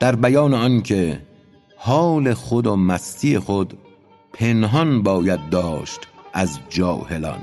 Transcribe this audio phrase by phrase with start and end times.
[0.00, 1.20] در بیان آنکه
[1.76, 3.78] حال خود و مستی خود
[4.32, 6.00] پنهان باید داشت
[6.32, 7.40] از جاهلان.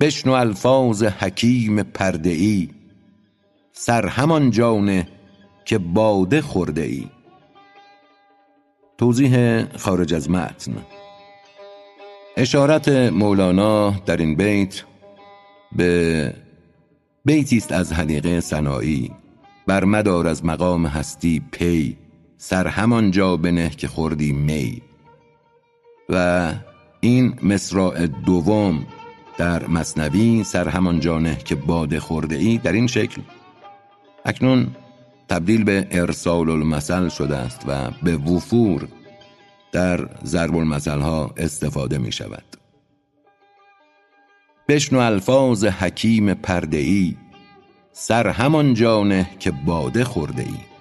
[0.00, 2.68] بشنو الفاظ حکیم پرده ای
[3.72, 5.08] سر همانجا نه
[5.64, 7.06] که باده خورده ای
[8.98, 10.72] توضیح خارج از متن.
[12.36, 14.82] اشارت مولانا در این بیت
[15.76, 16.34] به
[17.24, 19.10] بیتی است از حدیقه سنایی.
[19.66, 21.96] بر مدار از مقام هستی پی
[22.36, 24.82] سر همانجا بنه که خوردی می.
[26.08, 26.52] و
[27.00, 28.86] این مصراع دوم
[29.38, 33.22] در مصنوی سر همانجا نه که باده خورده ای در این شکل.
[34.24, 34.66] اکنون
[35.28, 38.88] تبدیل به ارسال المثل شده است و به وفور
[39.72, 42.44] در ضرب المثل ها استفاده می شود.
[44.68, 47.16] بشنو الفاظ حکیم پرده ای.
[47.92, 50.72] سر همان جانه که باده خورده ای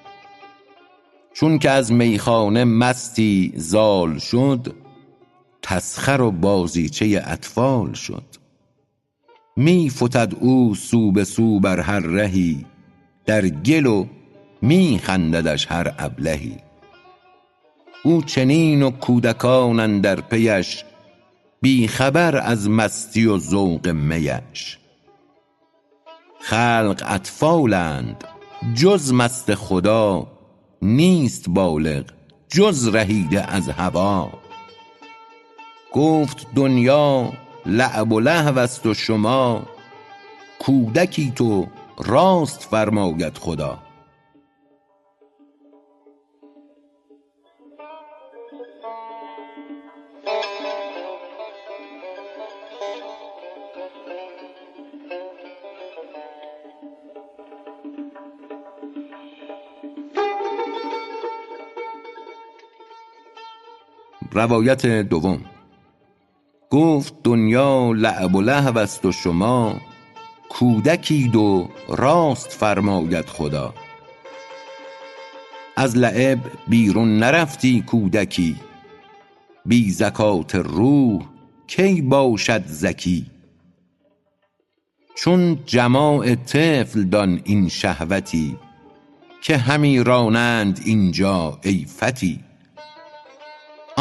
[1.33, 4.75] چون که از میخانه مستی زال شد
[5.61, 8.23] تسخر و بازیچه اطفال شد.
[9.55, 12.65] می فتد او سو به سو بر هر رهی
[13.25, 14.05] در گل و
[14.61, 16.57] می خنددش هر ابلهی.
[18.03, 20.83] او چنین و کودکان اندر پیش
[21.61, 24.80] بی خبر از مستی و ذوق میش
[26.41, 28.23] خلق اطفالند.
[28.75, 30.27] جز مست خدا
[30.81, 32.03] نیست بالغ
[32.49, 34.29] جز رهیده از هوا.
[35.93, 37.33] گفت دنیا
[37.65, 39.63] لعب و لهو است و شما
[40.59, 43.90] کودکی تو راست فرماید خدا.
[64.33, 65.41] روایت دوم.
[66.69, 69.81] گفت دنیا لعب و لهو است و شما
[70.49, 73.73] کودکید و راست فرماید خدا.
[75.75, 78.55] از لعب بیرون نرفتی کودکی
[79.65, 81.21] بی زکات روح
[81.67, 83.25] کی باشد زکی.
[85.15, 88.57] چون جماع طفل دان این شهوتی
[89.41, 92.39] که همی رانند اینجا ای فتی.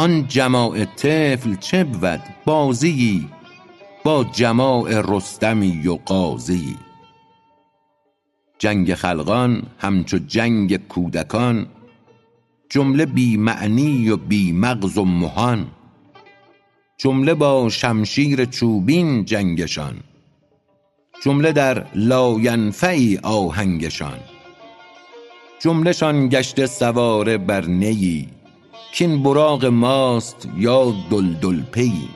[0.01, 3.27] آن جماع طفل چه بود بازیی؟
[4.03, 6.75] با جماع رستمی و غازیی
[8.59, 11.67] جنگ خلقان همچو جنگ کودکان.
[12.69, 15.67] جمله بی معنی و بی مغز و مهان.
[16.97, 19.95] جمله با شمشیر چوبین جنگشان.
[21.23, 24.19] جمله در لاینفعی آهنگشان.
[25.59, 28.40] جمله شان گشته سواره بر نیی.
[28.99, 32.09] کاین براق ماست یا دلدل پیی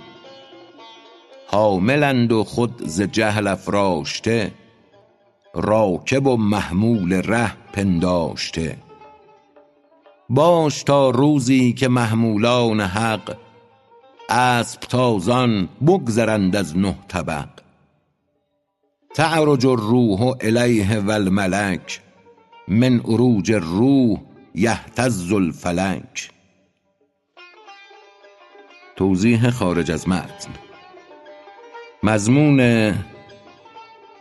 [1.47, 4.51] حاملند و خود ز جهل افراشته
[5.53, 8.77] راکب و محمول ره پنداشته.
[10.29, 13.37] باش تا روزی که محمولان حق
[14.29, 17.49] اسپ تازان بگذرند از نه طبق.
[19.15, 22.01] تعرج الروح الیه و الملک
[22.67, 24.19] من عروج الروح
[24.55, 26.34] یهتز الفلک.
[28.95, 30.49] توضیح خارج از متن
[32.03, 32.93] مضمون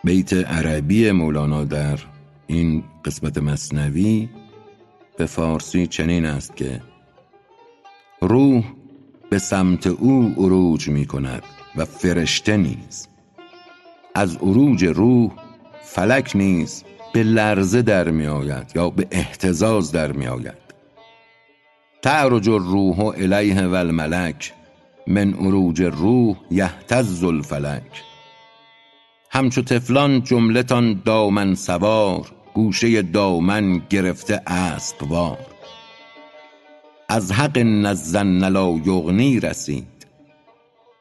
[0.05, 1.99] بیت عربی مولانا در
[2.47, 4.29] این قسمت مصنوی
[5.17, 6.81] به فارسی چنین است که
[8.21, 8.65] روح
[9.31, 11.43] به سمت او عروج می کند
[11.77, 13.09] و فرشته نیز.
[14.15, 15.33] از عروج روح
[15.83, 20.65] فلک نیز به لرزه در می آید یا به اهتزاز در می آید.
[22.03, 24.53] تعرج الروح الیه و الملک
[25.07, 28.03] من عروج روح یهتز الفلک.
[29.31, 35.39] همچو طفلان جمله تان دامن سوار گوشه دامن گرفته اسب وار.
[37.09, 37.57] از حق
[37.87, 40.07] الظن لا یغنی رسید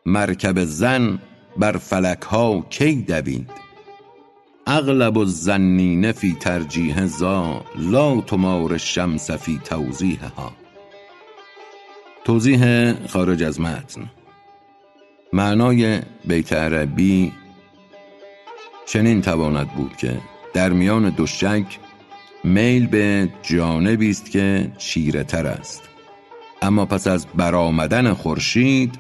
[0.06, 1.20] مرکب ظن
[1.58, 3.50] بر فلک ها کی دوید.
[4.68, 10.63] اغلب الظانین فی ترجیح ذا لا تمار الشمس فی توضیحها.
[12.24, 14.12] توضیح خارج از متن.
[15.34, 17.32] معنای بیت عربی
[18.86, 20.18] چنین تواند بود که
[20.54, 21.80] در میان دو شک
[22.44, 25.82] میل به جانبی است که چیره تر است.
[26.62, 28.96] اما پس از برآمدن خورشید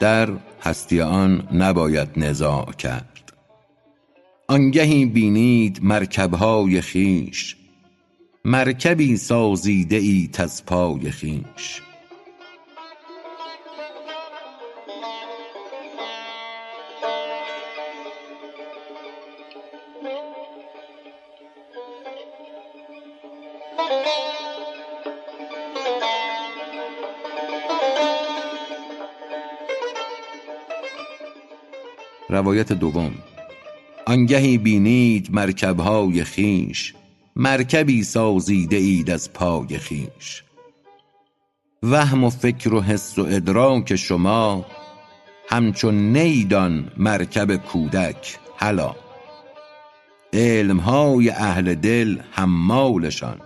[0.00, 0.28] در
[0.62, 3.32] هستی آن نباید نزاع کرد.
[4.48, 7.56] آنگهی بینید مرکبهای خویش
[8.44, 11.82] مرکبی سازیده ایت از پای خویش
[32.36, 33.14] روایت دوم.
[34.06, 36.94] آنگهی بینید مرکبهای خویش
[37.36, 40.42] مرکبی سازیده اید از پای خویش.
[41.82, 44.66] وهم و فکر و حس و ادراک شما
[45.48, 48.96] همچون نی دان مرکب کودک هلا.
[50.32, 53.40] علمهای اهل دل حمالشان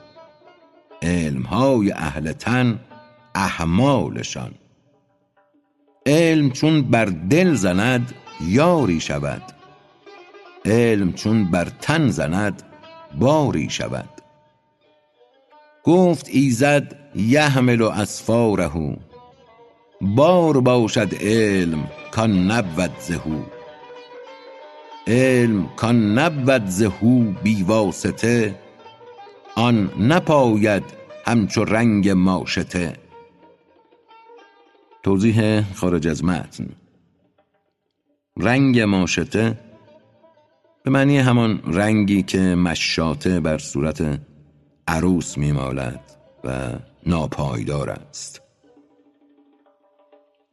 [1.03, 2.81] علمهای اهل تن
[3.35, 4.55] احمالشان.
[6.07, 9.43] علم چون بر دل زند یاری شود.
[10.65, 12.63] علم چون بر تن زند
[13.19, 14.09] باری شود.
[15.85, 18.97] گفت ایزد یحمل اسفاره.
[20.01, 23.43] بار باشد علم کان نبود ز هو
[25.07, 28.55] علم کان نبود ز هو بی واسطه
[29.57, 30.85] آن نپاید
[31.27, 32.93] همچو رنگ ماشطه.
[35.03, 36.80] توضیح خارج از متن.
[38.39, 39.59] رنگ ماشطه
[40.85, 44.21] به معنی همان رنگی که مشاطه بر صورت
[44.89, 46.01] عروس میمالد
[46.45, 46.73] و
[47.07, 48.43] ناپایدار است.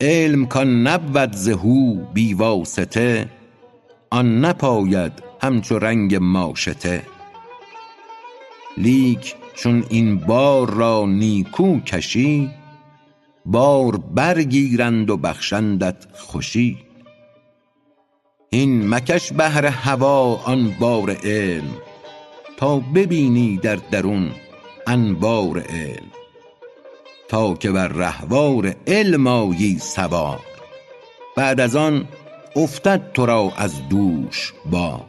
[0.02, 3.30] علم کان نبود ز هو بی واسطه
[4.10, 7.04] آن نپاید همچو رنگ ماشطه
[8.78, 12.50] لیک چون این بار را نیکو کشی
[13.46, 16.87] بار برگیرند و بخشندت خوشی.
[18.52, 21.78] هین مکش بهر هوا آن بار علم
[22.58, 24.32] تا ببینی در درون
[24.88, 26.12] انوار علم.
[27.28, 30.40] تا که بر رهوار علم آیی سوار
[31.36, 32.08] بعد از آن
[32.56, 35.06] افتد تو را از دوش بار.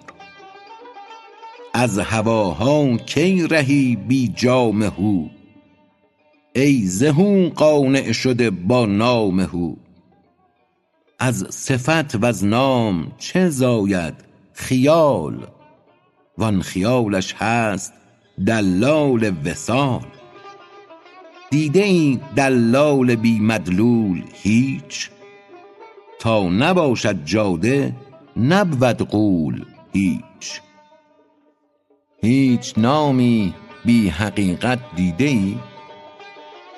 [1.74, 5.26] از هواها کی رهی بی جام هو؟
[6.56, 9.74] ای ز هو قانع شده با نام هو.
[11.18, 14.14] از صفت وز نام چه زاید
[14.52, 15.46] خیال؟
[16.38, 17.92] وان خیالش هست
[18.46, 20.06] دلال وصال.
[21.50, 25.10] دیده ای دلال بی مدلول هیچ؟
[26.18, 27.96] تا نباشد جاده
[28.36, 30.60] نبود غول هیچ.
[32.22, 33.54] هیچ نامی
[33.84, 35.56] بی حقیقت دیده ای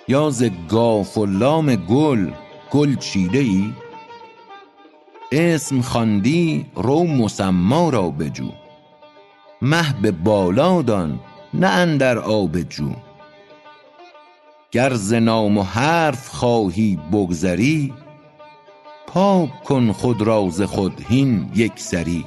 [0.08, 2.30] یا ز کاف و لام گل
[2.70, 3.72] گل چیده ای
[5.32, 8.50] اسم خواندی رو مسمی را بجو.
[9.62, 11.20] مه به بالا دان
[11.54, 12.90] نه اندر آب جو.
[14.70, 17.94] گر ز نام و حرف خواهی بگذری
[19.06, 22.26] پاک کن خود را ز خود هین یک سری.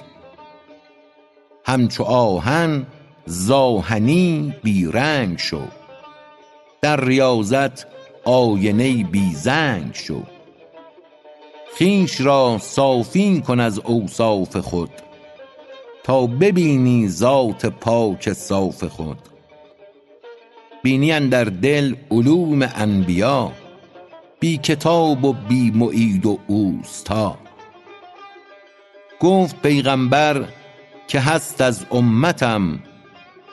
[1.65, 2.85] همچو آهن
[3.25, 5.61] ز آهنی بی رنگ شو.
[6.81, 7.85] در ریاضت
[8.25, 10.21] آینه بی زنگ شو.
[11.77, 14.89] خویش را صافی کن از اوصاف خود
[16.03, 19.17] تا ببینی ذات پاک صاف خود.
[20.83, 23.51] بینی اندر دل علوم انبیا
[24.39, 27.37] بی کتاب و بی معید و اوستا.
[29.19, 30.45] گفت پیغامبر
[31.07, 32.79] که هست از امتم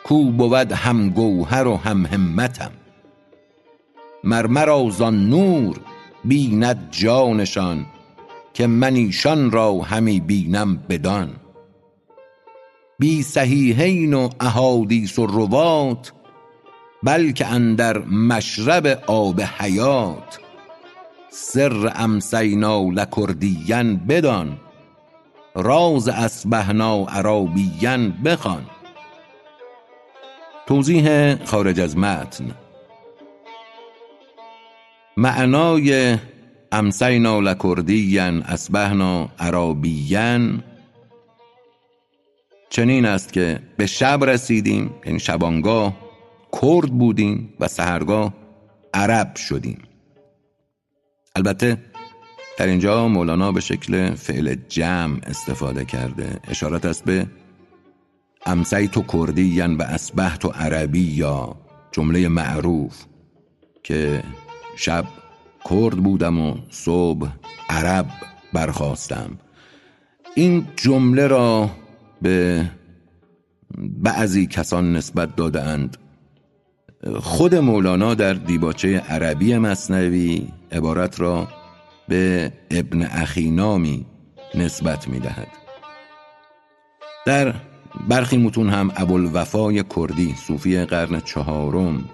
[0.04, 2.70] کو بود هم گوهر و هم همتم.
[4.24, 5.80] مر مرا زان نور
[6.24, 7.86] بیند جانشان
[8.54, 11.36] که من ایشان را همی بینم بدان.
[12.98, 16.12] بی صحیحین و احادیث و روات
[17.02, 20.38] بلکه اندر مشرب آب حیات.
[21.30, 24.60] سر امسینا لکردیا بدان
[25.54, 28.66] راز اصبحنا عرابیا بخوان.
[30.66, 32.54] توضیح خارج از متن.
[35.16, 36.18] معنای
[36.72, 40.38] امسینا لکردیا اصبحنا عرابیا
[42.70, 45.96] چنین است که به شب رسیدیم یعنی شبانگاه
[46.50, 48.34] کرد بودیم و سحرگاه
[48.94, 49.78] عرب شدیم.
[51.36, 51.78] البته
[52.58, 56.40] در اینجا مولانا به شکل فعل جمع استفاده کرده.
[56.48, 57.26] اشارت است به
[58.46, 61.56] امسیت و کردیا و اصبحت و عربی یا
[61.92, 63.04] جمله معروف
[63.82, 64.22] که
[64.76, 65.04] شب
[65.64, 67.28] کرد بودم و صبح
[67.68, 68.06] عرب
[68.52, 69.38] برخواستم
[70.34, 71.70] این جمله را
[72.22, 72.70] به
[73.78, 75.96] بعضی کسان نسبت داده اند
[77.20, 81.48] خود مولانا در دیباچه عربی مصنوی عبارت را
[82.08, 84.06] به ابن اخینامی
[84.54, 85.48] نسبت می دهد.
[87.26, 87.54] در
[88.08, 92.04] برخی متون هم ابوالوفای کردی صوفی قرن چهارم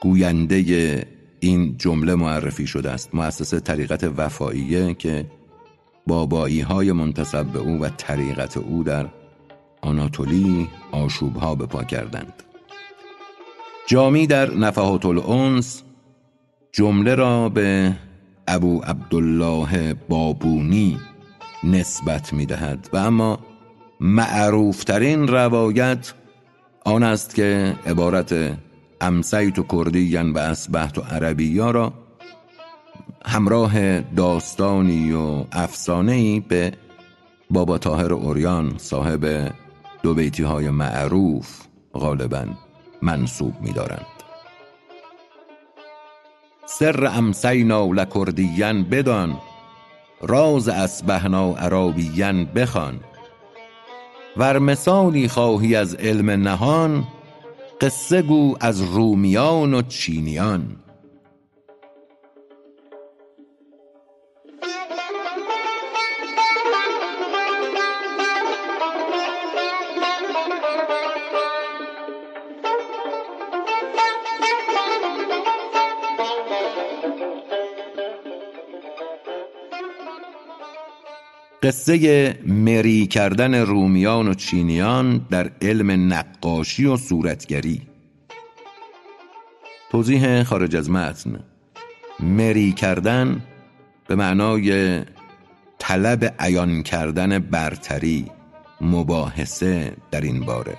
[0.00, 3.14] گوینده این جمله معرفی شده است.
[3.14, 5.26] مؤسس طریقت وفاییه که
[6.06, 9.06] بابایی های منتصب به او و طریقت او در
[9.80, 12.42] آناتولی آشوب ها به پا کردند.
[13.86, 15.82] جامی در نفحات الانس
[16.72, 17.96] جمله را به
[18.48, 20.98] ابو عبدالله بابونی
[21.64, 23.38] نسبت می دهد و اما
[24.00, 26.12] معروفترین روایت
[26.84, 28.58] آن است که عبارت
[29.00, 31.92] امسیت و کردیین و اسبحت و عربیا را
[33.26, 36.72] همراه داستانی و افسانه‌ای به
[37.50, 39.52] بابا تاهر اوریان صاحب
[40.02, 41.60] دو بیتی های معروف
[41.94, 42.44] غالبا
[43.02, 44.06] منصوب می دارند.
[46.66, 49.38] سر امسینا لکردیین بدان
[50.20, 53.00] راز اسبهنا عربیین بخوان
[54.36, 57.04] ور مثالی خواهی از علم نهان
[57.80, 60.76] قصه گو از رومیان و چینیان.
[81.62, 87.82] قصه مری کردن رومیان و چینیان در علم نقاشی و صورتگری.
[89.90, 91.44] توضیح خارج از متن.
[92.20, 93.42] مری کردن
[94.08, 95.00] به معنای
[95.78, 98.26] طلب عیان کردن برتری
[98.80, 100.76] مباحثه در این باره.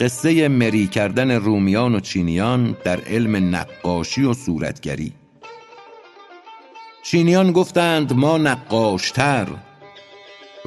[0.00, 5.12] قصه مری کردن رومیان و چینیان در علم نقاشی و صورتگری.
[7.10, 9.48] چینیان گفتند ما نقاشتر.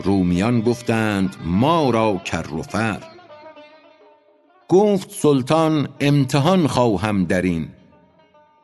[0.04, 3.04] رومیان گفتند ما را کر و فر.
[4.68, 7.68] گفت سلطان امتحان خواهم در این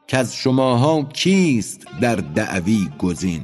[0.08, 3.42] که از شماها کیست در دعوی گزین.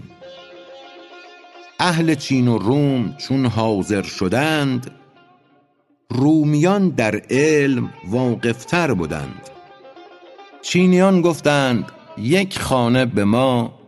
[1.80, 4.92] اهل چین و روم چون حاضر شدند
[6.10, 9.50] رومیان در علم واقفتر بودند.
[10.62, 13.81] چینیان گفتند یک خانه به ما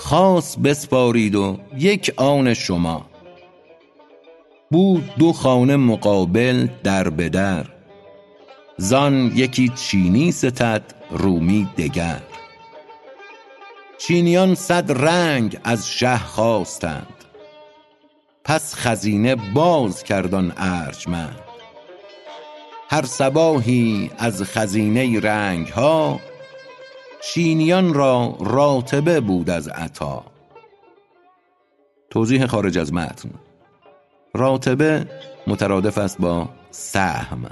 [0.00, 3.06] خاص بسپارید و یک آن شما.
[4.70, 7.64] بود دو خانه مقابل در به در.
[8.76, 12.22] زان یکی چینی ستد رومی دگر.
[13.98, 17.14] چینیان صد رنگ از شه خواستند.
[18.44, 21.40] پس خزینه باز کرد آن ارجمند.
[22.90, 26.20] هر صباحی از خزینه رنگ ها
[27.20, 30.24] چینیان را راتبه بود از عطا.
[32.10, 33.30] توضیح خارج از متن.
[34.34, 35.06] راتبه
[35.46, 37.50] مترادف است با سهم.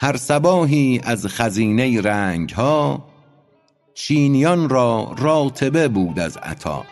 [0.00, 3.04] هر صباحی از خزینه رنگ ها
[3.94, 6.84] چینیان را راتبه بود از عطا.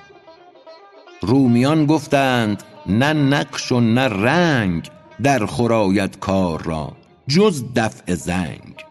[1.22, 4.90] رومیان گفتند نه نقش و نه رنگ
[5.22, 6.92] در خرایت کار را
[7.28, 8.83] جز دفع زنگ.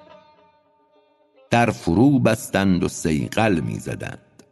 [1.53, 4.43] در فرو بستند و سیقل می زدند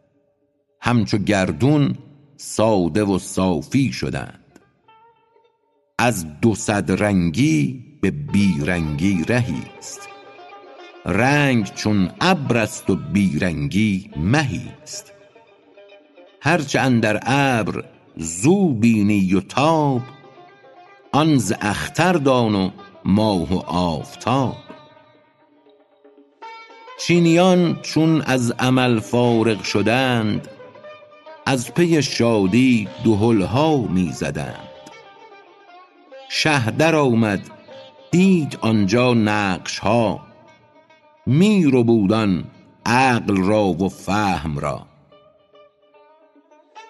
[0.80, 1.94] همچو گردون
[2.36, 4.60] ساده و صافی شدند.
[5.98, 10.08] از دو صد رنگی به بیرنگی رهی است.
[11.06, 15.12] رنگ چون ابر است و بیرنگی مهی است.
[16.40, 17.84] هرچه اندر ابر
[18.16, 20.02] زو بینی و تاب
[21.12, 22.70] آن ز اختر دان و
[23.04, 24.71] ماه و آفتاب.
[27.06, 30.48] چینیان چون از عمل فارغ شدند
[31.46, 34.68] از پی شادی دهل ها می زدند
[36.30, 37.50] شه در آمد
[38.10, 40.20] دید آنجا نقش ها
[41.26, 42.44] می ربود آن
[42.86, 44.86] عقل را و فهم را.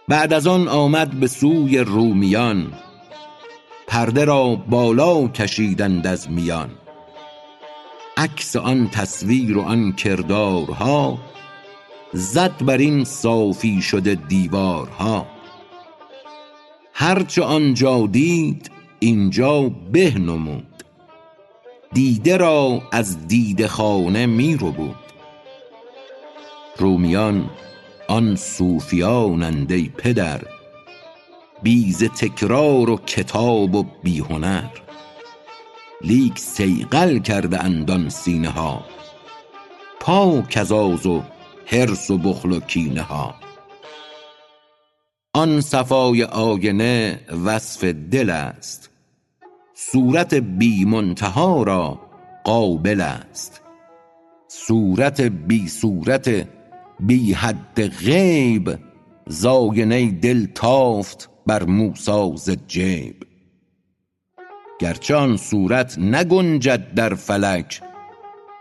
[0.08, 2.72] بعد از آن آمد به سوی رومیان
[3.86, 6.70] پرده را بالا کشیدند از میان.
[8.22, 11.18] عکس آن تصویر و آن کردارها
[12.12, 15.26] زد بر این صافی شده دیوارها.
[16.92, 20.84] هرچه آنجا دید اینجا به نمود.
[21.92, 24.96] دیده را از دیده خانه می ربود.
[26.78, 27.50] رومیان
[28.08, 30.42] آن صوفیانند ای پدر
[31.62, 34.81] بی ز تکرار و کتاب و بی هنر
[36.04, 38.84] لیک سیقل کرده اندان سینه ها.
[40.00, 41.22] پاک از آز و
[41.66, 43.34] حرص و بخل و کینه ها.
[45.34, 48.90] آن صفای آینه وصف دل است.
[49.74, 52.00] صورت بی منتها را
[52.44, 53.60] قابل است.
[54.48, 56.48] صورت بی صورت
[57.00, 58.78] بی حد غیب
[59.26, 63.31] ز آینه دل تافت بر موسی ز جیب.
[64.82, 67.80] گرچه آن صورت نگنجد در فلک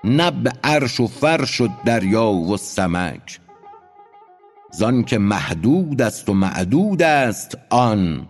[0.03, 3.39] نه به عرش و فرش و دریا و سمک.
[4.71, 8.27] زانکه محدود است و معدود است آن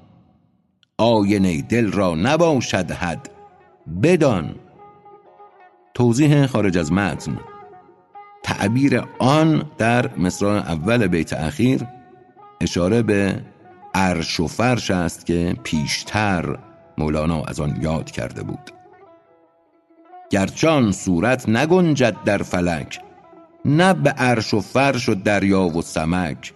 [0.98, 3.30] آینه دل را نباشد حد
[4.04, 4.56] بدان.
[5.94, 7.40] توضیح خارج از متن.
[8.44, 11.88] تعبیر آن در مصرع اول بیت اخیر
[12.62, 13.42] اشاره به
[13.94, 16.71] عرش و فرش است که پیشتر
[17.02, 18.72] مولانا از آن یاد کرده بود.
[20.30, 23.00] گرچه آن صورت نگنجد در فلک
[23.66, 26.54] نه به عرش و فرش و دریا و سمک.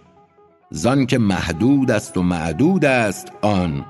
[0.71, 3.85] زان که محدود است و معدود است آن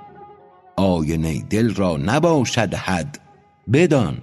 [0.76, 3.20] آینه دل را نباشد حد
[3.74, 4.18] بدان.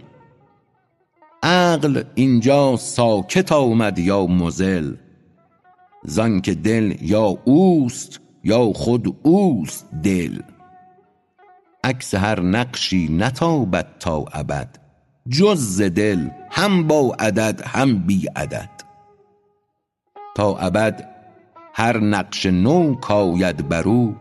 [1.42, 4.94] عقل اینجا ساکت آمد یا مزل
[6.04, 10.38] زان که دل یا اوست یا خود اوست دل.
[11.84, 14.78] عکس هر نقشی نتابد تا ابد.
[15.28, 18.70] جز دل هم با عدد هم بی عدد.
[20.34, 21.08] تا ابد
[21.74, 24.14] هر نقش نو کاید برو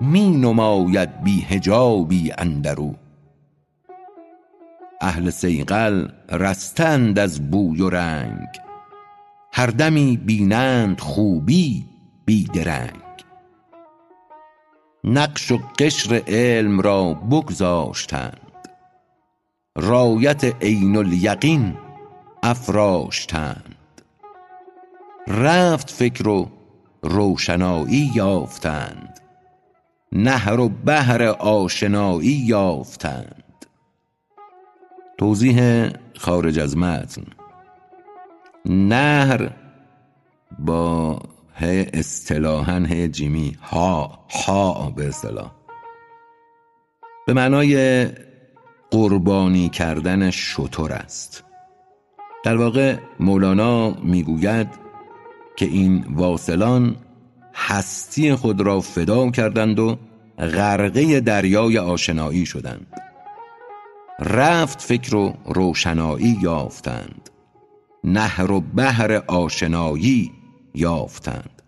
[0.00, 2.94] می نماید بی حجابی اندرو
[5.00, 8.48] اهل صیقل رسته اند از بوی و رنگ
[9.52, 11.84] هر دمی بینند خوبی
[12.26, 13.07] بی درنگ.
[15.04, 18.68] نقش و قشر علم را بگذاشتند.
[19.76, 21.76] رایت عین الیقین
[22.42, 23.74] افراشتند.
[25.28, 26.50] رفت فکر و
[27.02, 29.20] روشنایی یافتند.
[30.12, 33.66] نهر و بحر آشنایی یافتند.
[35.18, 37.24] توضیح خارج از متن.
[38.64, 39.50] نهر
[40.58, 41.18] با
[41.60, 43.56] ه اصطلاحا ه جیمی.
[43.62, 44.18] ها.
[44.30, 45.50] ها به اصطلاح.
[47.26, 48.06] به معنای
[48.90, 51.44] قربانی کردن شتر است.
[52.44, 54.68] در واقع مولانا می‌گوید
[55.56, 56.96] که این واصلان
[57.54, 59.98] هستی خود را فدا کردند و
[60.38, 62.86] غرقه دریای آشنایی شدند.
[64.20, 67.30] رفت فکر و روشنایی یافتند.
[68.04, 70.37] نهر و بحر آشنایی
[70.78, 71.62] یافتند.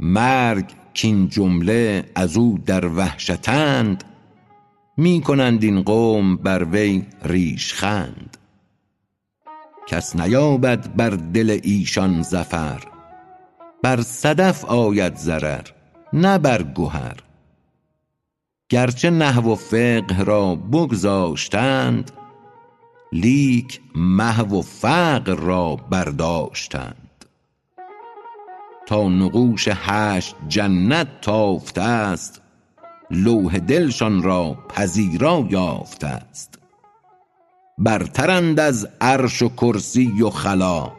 [0.00, 4.04] مرگ کین جمله از او در وحشتند.
[4.96, 8.36] می کنند این قوم بر وی ریشخند
[9.86, 12.80] کس نیابد بر دل ایشان ظفر.
[13.82, 15.66] بر صدف آید ضرر
[16.12, 17.16] نه بر گهر.
[18.68, 22.10] گرچه نحو و فقه را بگذاشتند
[23.12, 27.13] لیک محو و فقر را برداشتند.
[28.86, 32.40] تا نقوش هشت جنت تافته است.
[33.10, 36.58] لوح دلشان را پذیرا یافته است.
[37.78, 40.92] برترند از عرش و کرسی و خلا.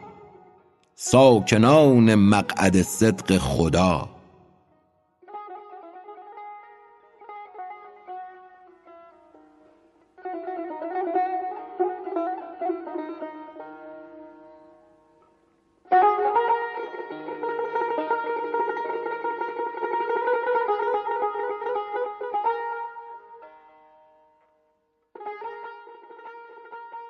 [0.94, 4.15] ساکنان مقعد صدق خدا.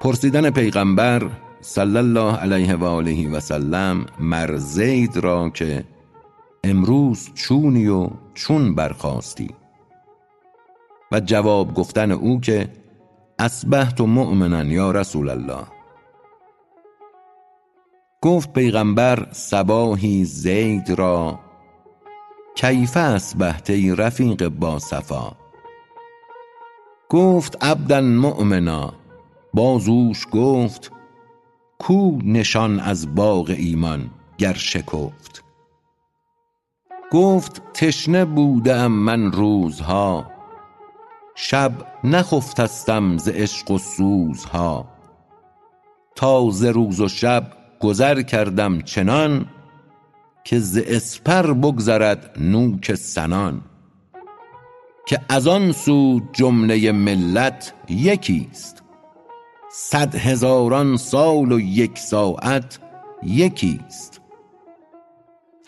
[0.07, 5.85] پرسیدن پیغمبر صلی الله علیه و آله و سلم مر زید را که
[6.65, 9.51] امروز چونی و چون برخاستی.
[11.13, 12.69] و جواب گفتن او که
[13.39, 15.67] اصبحت مؤمنا یا رسول الله.
[18.23, 21.41] گفت پیغمبر صباحی زید را
[22.55, 25.37] کیف اصبحت رفیق با صفا؟
[27.09, 29.06] گفت عبدا مؤمنا.
[29.57, 30.93] باز اوش گفت
[31.79, 35.45] کو نشان از باغ ایمان گر شکفت؟
[37.13, 40.31] گفت تشنه بوده ام من روزها
[41.35, 41.73] شب
[42.05, 44.89] نخفتستم ز عشق و سوزها.
[46.15, 49.47] تا ز روز و شب گذر کردم چنان
[50.45, 53.63] که ز اسپر بگذرد نوک سنان.
[55.07, 58.86] که از آن سو جمله ملت یکیست.
[59.79, 62.79] صد هزاران سال و یک ساعت
[63.23, 64.21] یکیست.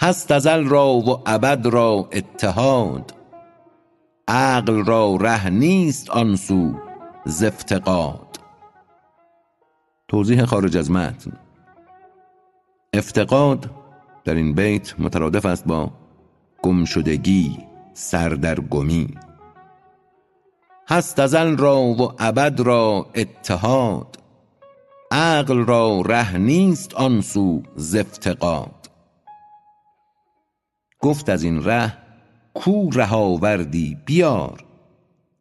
[0.01, 3.15] هست ازل را و ابد را اتحاد.
[4.29, 6.75] عقل را ره نیست آن سو
[7.25, 8.41] ز افتقاد
[10.09, 11.33] توضیح خارج از متن.
[12.93, 13.71] افتقاد
[14.25, 15.91] در این بیت مترادف است با
[16.63, 17.59] گمشدگی
[17.93, 19.09] سردرگمی.
[20.91, 24.19] هست ازل را و ابد را اتحاد.
[25.11, 28.91] عقل را ره نیست آن سو ز افتقاد.
[31.01, 31.97] گفت از این ره
[32.55, 34.65] کو ره آوردی بیار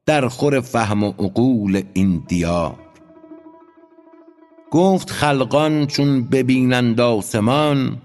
[0.05, 2.75] در خور فهم و عقول این دیار.
[4.71, 8.01] گفت خلقان چون ببینند آسمان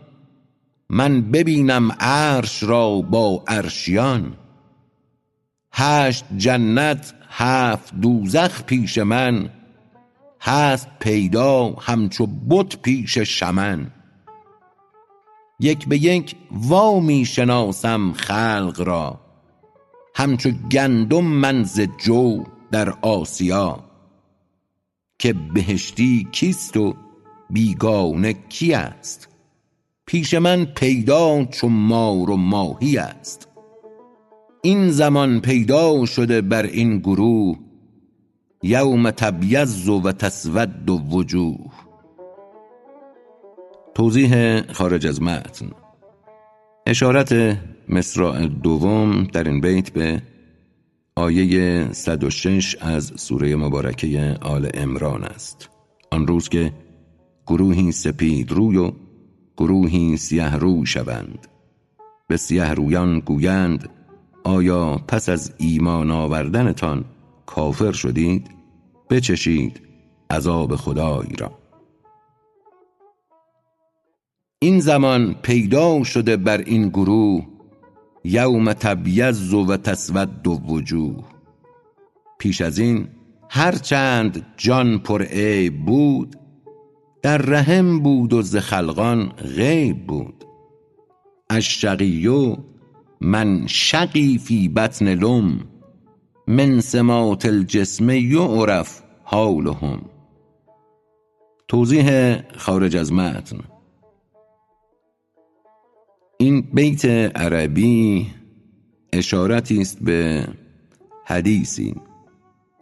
[0.90, 4.36] من ببینم عرش را با عرشیان.
[5.72, 9.50] هشت جنت هفت دوزخ پیش من
[10.40, 13.90] هست پیدا همچو بت پیش شمن.
[15.60, 19.20] یک به یک وا می شناسم خلق را
[20.14, 23.84] همچو گندم من ز جو در آسیا.
[25.18, 26.94] که بهشتی کیست و
[27.50, 29.28] بیگانه کی است؟
[30.06, 33.51] پیش من پیدا چو مار و ماهی است.
[34.64, 37.58] این زمان پیدا شده بر این گروه
[38.62, 41.72] یوم تبیض و تسود وجوه.
[43.94, 45.70] توضیح خارج از متن.
[46.86, 50.22] اشارت مصرع دوم در این بیت به
[51.16, 55.68] آیه 106 از سوره مبارکه آل امران است.
[56.10, 56.72] آن روز که
[57.46, 58.92] گروهی سپید روی و
[59.56, 61.46] گروهی سیه رو شوند.
[62.28, 63.88] به سیه رویان گویند
[64.44, 67.04] آیا پس از ایمان آوردنتان
[67.46, 68.50] کافر شدید؟
[69.10, 69.80] بچشید
[70.30, 71.58] عذاب خدای را.
[74.58, 77.46] این زمان پیدا شده بر این گروه
[78.24, 81.24] یوم تبیض و تسود وجوه
[82.38, 83.08] پیش از این
[83.50, 86.36] هرچند جان پر عیب بود
[87.22, 90.44] در رحم بود و ز خلقان غیب بود.
[91.50, 92.06] الشقی
[93.24, 95.60] من شقی فی بطن لم
[96.46, 100.02] من سمات الجسم یعرف حالهم
[101.68, 103.58] توضیح خارج از متن.
[106.38, 107.04] این بیت
[107.36, 108.26] عربی
[109.12, 110.46] اشارتی است به
[111.26, 111.94] حدیثی.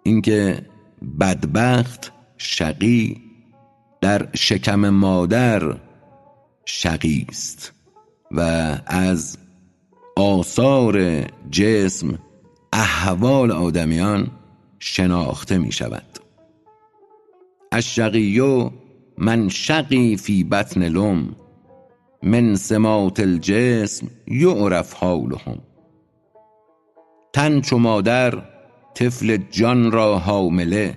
[0.02, 0.66] اینکه
[1.20, 3.20] بدبخت شقی
[4.00, 5.80] در شکم مادر
[6.64, 7.72] شقی است
[8.30, 8.40] و
[8.86, 9.38] از
[10.16, 12.18] آثار جسم
[12.72, 14.30] احوال آدمیان
[14.78, 16.18] شناخته می شود
[17.72, 18.70] الشقی
[19.18, 21.36] من شقی فی بطن لم
[22.22, 25.58] من سمات الجسم یعرف حالهم
[27.32, 28.42] تن چو مادر
[28.94, 30.96] طفل جان را حامله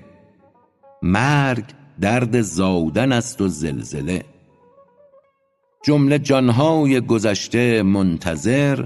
[1.01, 1.65] مرگ
[2.01, 4.23] درد زادن است و زلزله.
[5.85, 8.85] جمله جانهای گذشته منتظر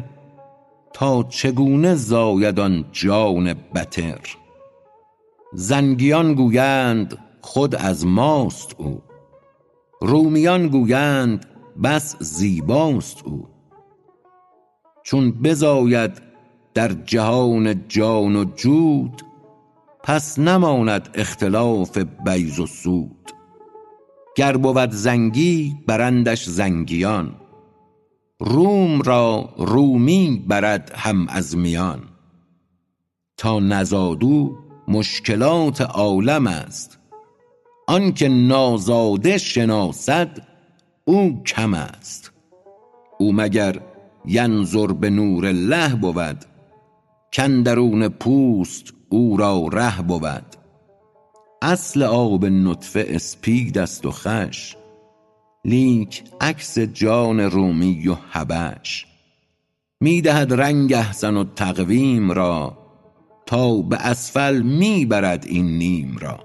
[0.93, 4.19] تا چگونه زاید آن جان بتر؟
[5.53, 9.01] زنگیان گویند خود از ماست او.
[10.01, 11.45] رومیان گویند
[11.83, 13.47] بس زیباست او.
[15.03, 16.21] چون بزاید
[16.73, 19.21] در جهان جان و جود
[20.03, 23.31] پس نماند اختلاف بیض و سود.
[24.35, 27.35] گر بود زنگی برندش زنگیان.
[28.39, 32.01] روم را رومی برد هم از میان.
[33.37, 36.99] تا نزاد او مشکلات عالم است.
[37.87, 40.47] آنکه نازاده شناسد
[41.05, 42.31] او کم است.
[43.19, 43.81] او مگر
[44.25, 46.45] ینظر به نور الله بود؟
[47.35, 50.55] کاندرون پوست او را ره بود.
[51.61, 54.75] اصل آب نطفه اسپید است و خوش
[55.67, 59.05] لیک عکس جان رومی و حبش.
[60.01, 62.77] می دهد رنگ احسن و تقویم را
[63.45, 66.39] تا به اسفل می برد این نیم را.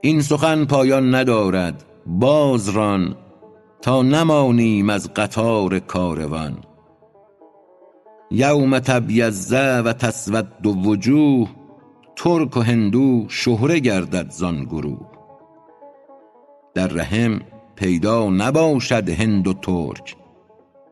[0.00, 3.16] این سخن پایان ندارد باز ران
[3.82, 6.58] تا نمانیم از قطار کاروان.
[8.30, 11.48] یوم تبیض و تسود وجوه
[12.16, 15.13] ترک و هندو شهره گردد زان گروه.
[16.74, 17.40] در رحم
[17.76, 20.16] پیدا نباشد هند و ترک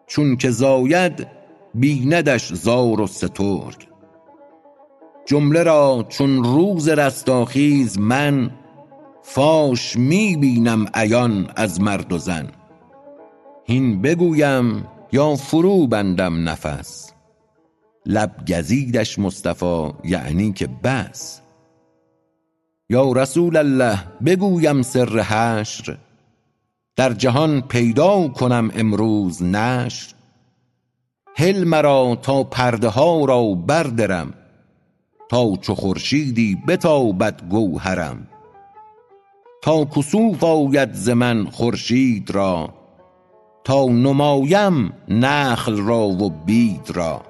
[0.07, 1.27] چون که زاید
[1.75, 3.89] بیندش زار و سترگ
[5.27, 8.51] جمله را چون روز رستاخیز من
[9.23, 12.49] فاش می بینم عیان از مرد و زن.
[13.65, 17.13] هین بگویم یا فرو بندم نفس.
[18.07, 21.42] لب گزیدش مصطفی یعنی که بس.
[22.91, 25.97] یا رسول الله بگویم سر حشر.
[26.97, 30.15] در جهان پیدا کنم امروز نشر.
[31.37, 34.35] هل مرا تا پرده ها را بردرم.
[35.29, 38.29] تا چو خورشیدی بتابد گوهرم.
[39.63, 42.75] تا کسوف آید ز من خورشید را.
[43.65, 47.23] تا نمایم نخل را و بید را.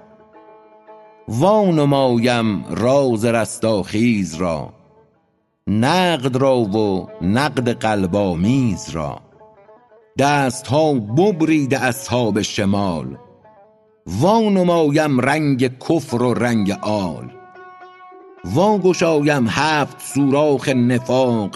[1.29, 4.82] وا نمایم راز رستاخیز را.
[5.67, 9.21] نقد را و نقد قلب آمیز را.
[10.19, 13.17] دست ها ببریده اصحاب شمال.
[14.07, 17.31] وا نمایم رنگ کفر و رنگ آل.
[18.45, 21.51] وا گشایم هفت سوراخ نفاق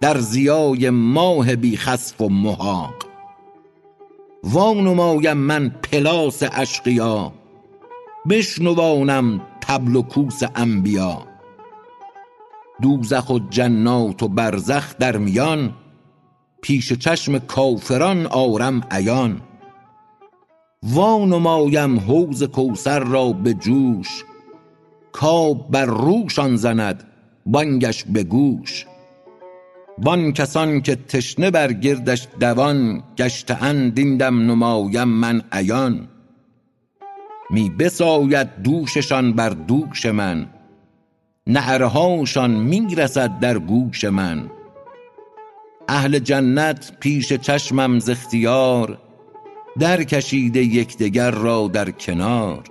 [0.00, 2.94] در ضیای ماه بی خسف و محاق.
[4.44, 7.32] وا نمایم من پلاس اشقیا
[8.28, 11.31] بشنوانم طبل و کوس انبیا.
[12.82, 15.72] دوزخ و جنات و برزخ در میان
[16.62, 19.40] پیش چشم کافران آرم عیان.
[20.82, 24.24] وا نمایم حوض کوثر را به جوش
[25.12, 27.04] کآب بر روشان زند
[27.46, 28.86] بانگش به گوش.
[29.98, 36.08] وان کسان که تشنه بر گردش دوان گشته اند این دم نمایم من عیان.
[37.50, 40.46] می بساید دوششان بر دوش من
[41.46, 44.50] نعره هاشان می رسد در گوش من.
[45.88, 48.98] اهل جنت پیش چشمم ز اختیار
[49.78, 52.62] در کشیده یکدگر را در کنار.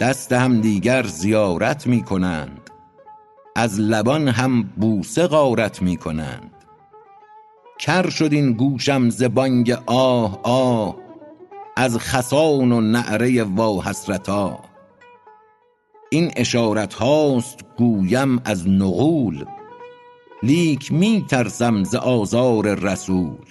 [0.00, 2.70] دست همدیگر زیارت می کنند
[3.56, 6.50] از لبان هم بوسه غارت می کنند
[7.78, 10.96] کر شد این گوشم ز بانگ آه آه
[11.76, 14.75] از خسان و نعره واحسرتا.
[16.16, 19.44] این اشارت هاست گویم از نغول
[20.42, 23.44] لیک می ترسم ز آزار رسول.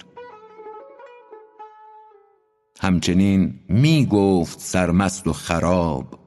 [2.80, 6.18] همچنین می گفت سرمست و خراب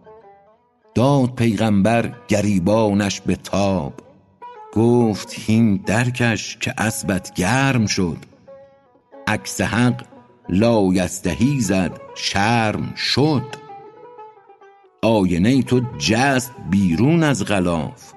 [0.96, 3.94] داد پیغامبر گریبانش به تاب.
[4.74, 8.18] گفت هین درکش که اسبت گرم شد
[9.28, 10.06] عکس حق
[10.50, 13.59] لایستحی زد شرم شد.
[15.02, 18.14] آینه تو جست بیرون از غلاف.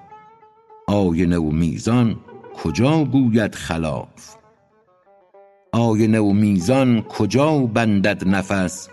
[0.87, 2.17] آینه و میزان
[2.55, 4.35] کجا گوید خلاف؟
[5.73, 8.89] آینه و میزان کجا بندد نفس؟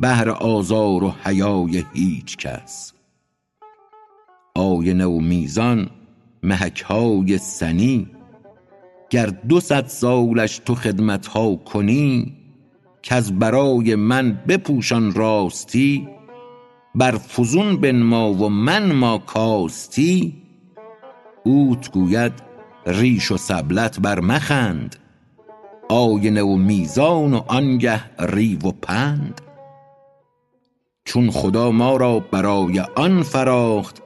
[0.00, 2.92] بهر آزار و حیای هیچ کس.
[4.54, 5.90] آینه و میزان
[6.42, 8.08] محک های سنی.
[9.10, 12.36] گر دو صد سالش تو خدمت ها کنی
[13.02, 16.08] کز برای من بپوشان راستی.
[16.94, 20.34] بر فزون بنما و منما کاستی
[21.44, 22.32] اوت گوید
[22.86, 24.96] ریش و سبلت بر مخند.
[25.88, 29.40] آینه و میزان و آنگه ریو و پند.
[31.04, 34.02] چون خدا ما را برای آن فراخت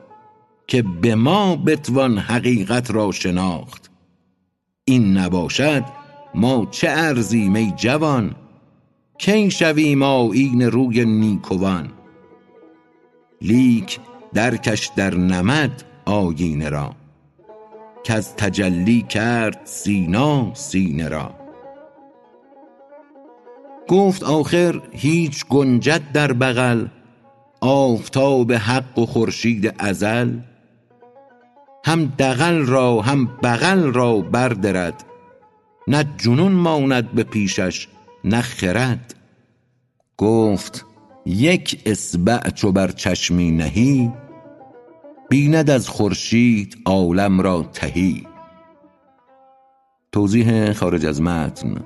[0.67, 3.91] که به ما بتوان حقیقت را شناخت.
[4.85, 5.85] این نباشد
[6.35, 8.35] ما چه ارزیم ای جوان؟
[9.19, 11.98] کی شویم آیین روی نیکوان؟
[13.43, 14.01] لیک
[14.35, 16.95] درکش در نمد آیینه را
[18.05, 21.35] کز تجلی کرد سینا سینه را.
[23.89, 26.87] گفت آخر هیچ گنجد در بغل
[27.61, 30.39] آفتاب حق و خورشید ازل.
[31.85, 35.05] هم دغل را هم بغل را بردرد
[35.89, 37.89] نه جنون ماند به پیشش
[38.25, 39.15] نه خرد.
[40.19, 40.85] گفت
[41.29, 44.13] یک اصبع چو بر چشمی نهی
[45.31, 48.27] بیند از خورشید عالم را تهی.
[50.13, 51.85] توضیح خارج از متن.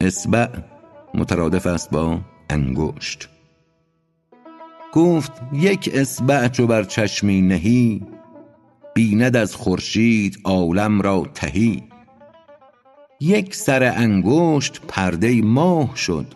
[0.00, 0.48] اصبع
[1.14, 2.20] مترادف است با
[2.50, 3.28] انگشت.
[4.92, 8.02] گفت یک اصبع چو بر چشمی نهی
[8.94, 11.82] بیند از خورشید عالم را تهی.
[13.20, 16.26] یک سر انگشت پرده ماه شد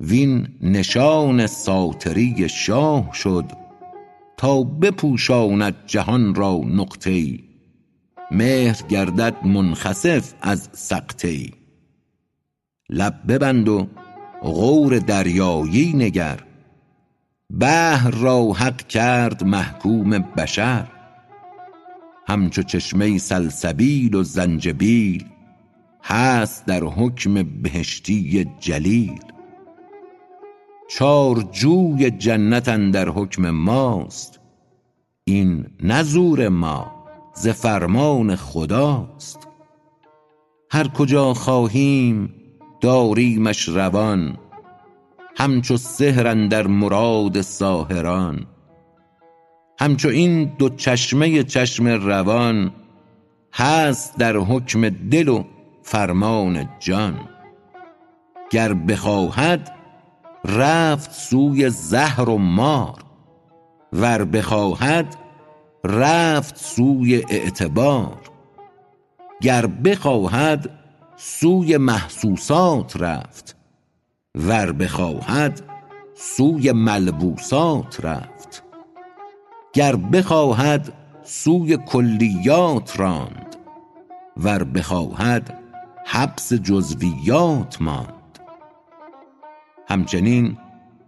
[0.00, 3.52] وین نشان ساتری شاه شد
[4.36, 7.40] تا بپوشاند جهان را نقطه ای.
[8.30, 11.50] مهر گردد منخسف از سقطه ای.
[12.90, 13.88] لب ببند و
[14.42, 16.40] غور دریایی نگر.
[17.60, 20.86] بحر را حق کرد محکوم بشر.
[22.28, 25.24] همچو چشمه سلسبیل و زنجبیل
[26.02, 29.35] هست در حکم بهشتی جلیل.
[30.88, 34.40] چار جوی جنت اندر حکم ماست.
[35.24, 36.92] این نه زور ما
[37.34, 39.48] ز فرمان خداست.
[40.70, 42.34] هر کجا خواهیم
[42.80, 44.36] داریمش روان
[45.36, 48.46] همچو سحر اندر مراد ساحران.
[49.80, 52.72] همچو این دو چشمه چشم روان
[53.52, 55.44] هست در حکم دل و
[55.82, 57.28] فرمان جان.
[58.50, 59.75] گر بخواهد
[60.48, 63.04] رفت سوی زهر و مار.
[63.92, 65.16] ور بخواهد
[65.84, 68.20] رفت سوی اعتبار.
[69.40, 70.70] گر بخواهد
[71.16, 73.56] سوی محسوسات رفت.
[74.34, 75.62] ور بخواهد
[76.14, 78.62] سوی ملبوسات رفت.
[79.72, 80.92] گر بخواهد
[81.24, 83.56] سوی کلیات راند.
[84.36, 85.58] ور بخواهد
[86.06, 88.15] حبس جزویات ماند.
[89.88, 90.56] همچنین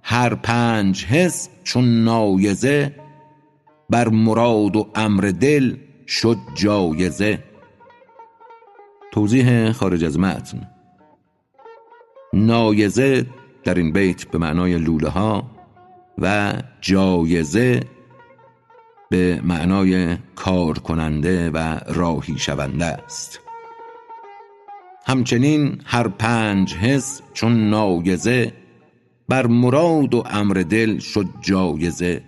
[0.03, 2.95] هر پنج حس چون نایزه
[3.91, 7.45] بر مراد و امر دل شد جایزه.
[9.13, 10.69] توضیح خارج از متن.
[12.33, 13.27] نایزه
[13.65, 15.51] در این بیت به معنای لوله ها
[16.19, 17.81] و جایزه
[19.11, 23.41] به معنای کار کننده و راهی شونده است.
[25.07, 28.53] همچنین هر پنج حس چون نایزه
[29.29, 32.23] بر مراد و امر دل شد جایزه.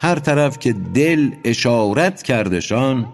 [0.00, 3.12] هر طرف که دل اشارت کردشان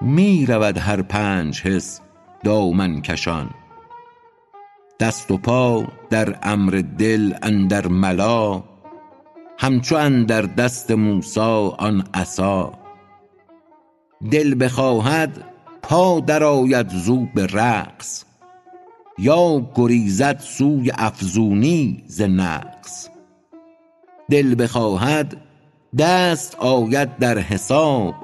[0.00, 2.00] می رود هر پنج حس
[2.44, 3.50] دامن کشان.
[5.00, 8.64] دست و پا در امر دل اندر ملا
[9.58, 12.72] همچو اندر دست موسی آن عصا.
[14.30, 15.44] دل بخواهد
[15.82, 18.25] پا درآید زو به رقص.
[19.18, 23.08] یا گریزد سوی افزونی ز نقص.
[24.30, 25.36] دل بخواهد
[25.98, 28.14] دست آید در حساب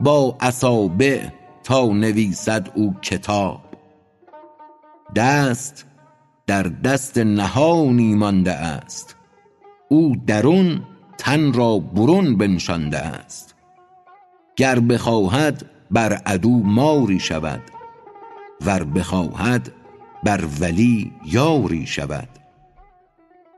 [0.00, 1.20] با اصابع
[1.64, 3.60] تا نویسد او کتاب.
[5.16, 5.86] دست
[6.46, 9.16] در دست نهانی مانده است
[9.88, 10.82] او درون
[11.18, 13.54] تن را برون بنشانده است.
[14.56, 17.60] گر بخواهد بر عدو ماری شود
[18.60, 19.72] ور بخواهد
[20.22, 22.28] بر ولی یاری شود.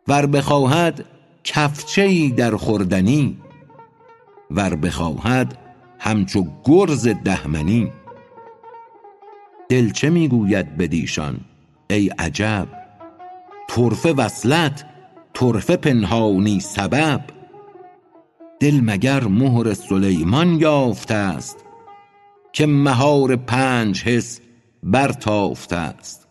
[0.09, 1.05] ور بخواهد
[1.44, 3.38] کفچه ای در خوردنی
[4.50, 5.59] ور بخواهد
[5.98, 7.92] همچو گرز دهمنی.
[9.68, 11.40] دل چه می گوید بدیشان
[11.90, 12.68] ای عجب؟
[13.68, 14.85] طرفه وصلت
[15.35, 17.20] طرفه پنهانی سبب.
[18.61, 21.64] دل مگر مهر سلیمان یافته است
[22.53, 24.40] که مهار پنج حس
[24.83, 26.23] برتافته است؟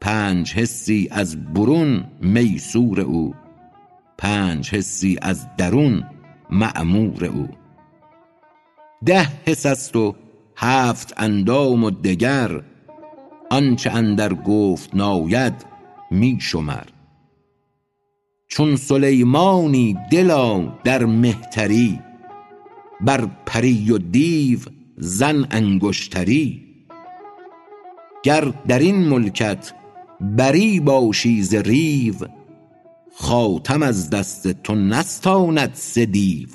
[0.00, 3.34] پنج حسی از برون میسور او.
[4.18, 6.04] پنج حسی از درون
[6.50, 7.48] معمور او.
[9.04, 10.14] ده حس است و
[10.56, 12.62] هفت اندام و دگر.
[13.50, 15.54] آنچه اندر گفت ناید
[16.10, 16.84] می شمر.
[18.48, 22.00] چون سلیمانی دلا در مهتری
[23.00, 24.58] بر پری و دیو
[24.96, 26.66] زن انگشتری.
[28.22, 29.72] گر در این ملکت
[30.20, 32.14] بری باشی ز ریو
[33.14, 36.48] خاتم از دست تو نستاند سه دیو.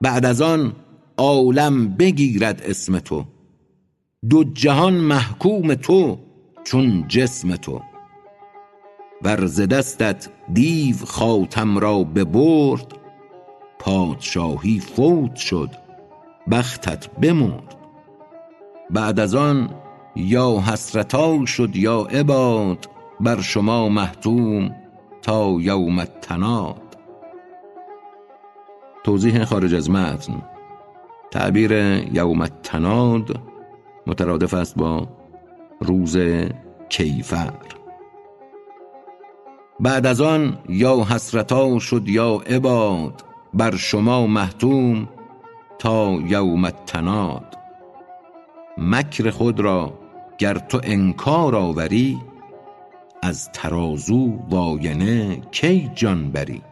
[0.00, 0.76] بعد از آن
[1.16, 3.24] عالم بگیرد اسم تو
[4.30, 6.18] دو جهان محکوم تو
[6.64, 7.80] چون جسم تو.
[9.22, 12.86] ور ز دستت دیو خاتم را ببرد
[13.78, 15.70] پادشاهی فوت شد
[16.50, 17.76] بختت بمرد.
[18.90, 19.79] بعد از آن
[20.16, 22.86] یا حسرتا شد یا عباد
[23.20, 24.74] بر شما محتوم
[25.22, 26.96] تا یوم التناد.
[29.04, 30.42] توضیح خارج از متن.
[31.30, 31.72] تعبیر
[32.12, 33.40] یوم التناد
[34.06, 35.08] مترادف است با
[35.80, 36.18] روز
[36.88, 37.52] کیفر.
[39.80, 43.24] بعد از آن یا حسرتا شد یا عباد
[43.54, 45.08] بر شما محتوم
[45.78, 47.56] تا یوم التناد.
[48.78, 49.99] مکر خود را
[50.40, 52.18] گر تو انکار آوری
[53.22, 56.62] از ترازو و آینه کی جان بری؟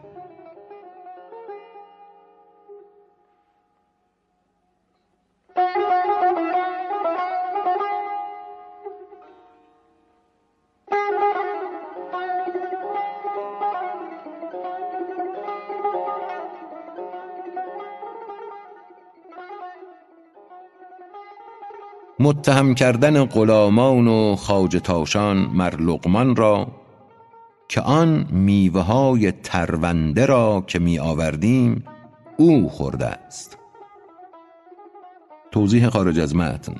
[22.19, 26.67] متهم کردن غلامان و خواجه مر لقمان را
[27.67, 31.83] که آن میوه های ترونده را که می آوردیم
[32.37, 33.57] او خورده است.
[35.51, 36.75] توضیح خارج از متن.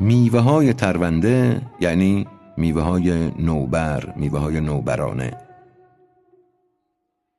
[0.00, 2.26] میوه های ترونده یعنی
[2.56, 5.38] میوه های نوبر میوه های نوبرانه.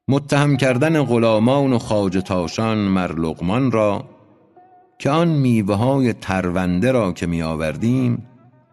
[0.07, 4.14] متهم کردن غلامان و خاجتاشان مر لقمان را
[4.98, 8.28] که آن میوه های ترونده را که می آوردیم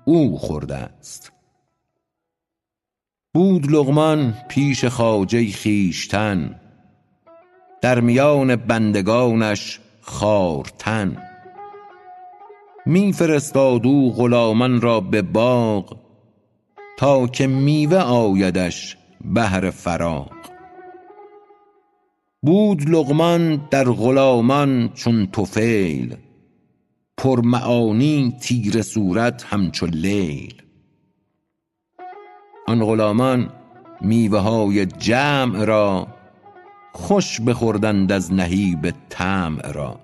[0.04, 1.32] او خورده است.
[3.34, 6.60] بود لغمان پیش خاجه خیشتن
[7.80, 11.22] در میان بندگانش خارتن.
[12.86, 15.96] میفرستاد او غلامان را به باغ
[16.98, 20.41] تا که میوه آیدش بهر فراغ.
[22.44, 26.16] بود لقمان در غلامان چون طفیل
[27.16, 30.62] پرمعانی تیره صورت همچو لیل.
[32.66, 33.50] آن غلامان
[34.00, 36.06] میوه های جمع را
[36.92, 40.00] خوش بخوردند از نهیب طمع را.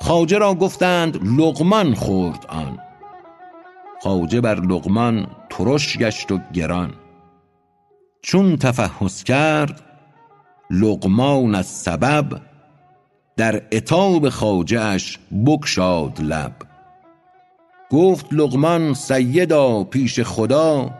[0.00, 2.78] خواجه را گفتند لقمان خورد آن.
[4.00, 6.92] خواجه بر لقمان ترش گشت و گران.
[8.22, 9.93] چون تفحص کرد
[10.80, 12.40] لقمان از سبب
[13.36, 16.52] در اتاب خواجه اش بگشاد لب.
[17.90, 20.90] گفت لقمان سیدا پیش خدا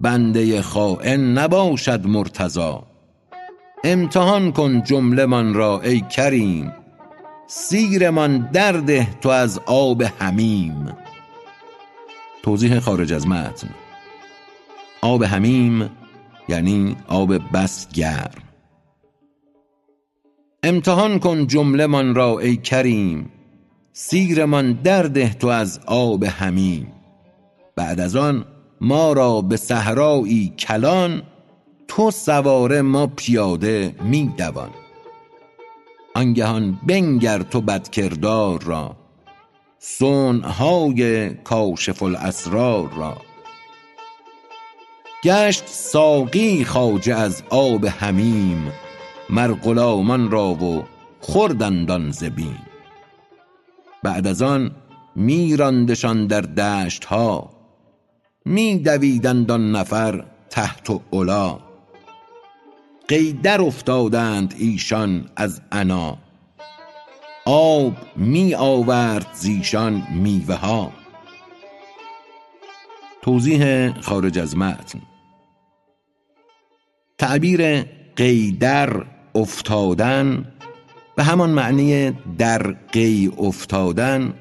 [0.00, 2.82] بنده خائن نباشد مرتضا
[3.84, 6.72] امتحان کن جمله من را ای کریم.
[7.46, 10.96] سیرمان درده تو از آب حمیم.
[12.42, 13.68] توضیح خارج از متن.
[15.00, 15.90] آب حمیم
[16.48, 18.43] یعنی آب بس گرم.
[20.66, 23.30] امتحان کن جمله من را ای کریم
[23.92, 26.92] سیرمان درده تو از آب حمیم.
[27.76, 28.44] بعد از آن
[28.80, 31.22] ما را به صحرایی کلان
[31.88, 34.70] تو سواره ما پیاده می دوان.
[36.14, 38.96] آنگهان بنگر تو بدکردار را
[39.78, 43.16] صنعهای کاشف الاسرار را.
[45.24, 48.72] گشت ساقی خواجه از آب حمیم
[49.30, 50.84] مر غلامان را و
[51.20, 52.58] خوردند آن ز بیم.
[54.02, 54.70] بعد از آن
[55.16, 57.50] می راندشان در دشت ها
[58.44, 61.58] می دویدند آن نفر تحت و علا
[63.08, 66.18] قیدر افتادند ایشان از عنا.
[67.46, 70.92] آب می آورد زیشان میوه ها
[73.22, 75.00] توضیح خارج از متن.
[77.18, 77.82] تعبیر
[78.16, 80.44] قیدر افتادن
[81.16, 82.62] به همان معنی در
[82.92, 84.34] قی افتادن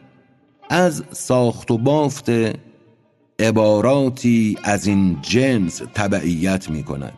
[0.70, 2.30] از ساخت و بافت
[3.40, 7.18] عباراتی از این جنس تبعیت می کند.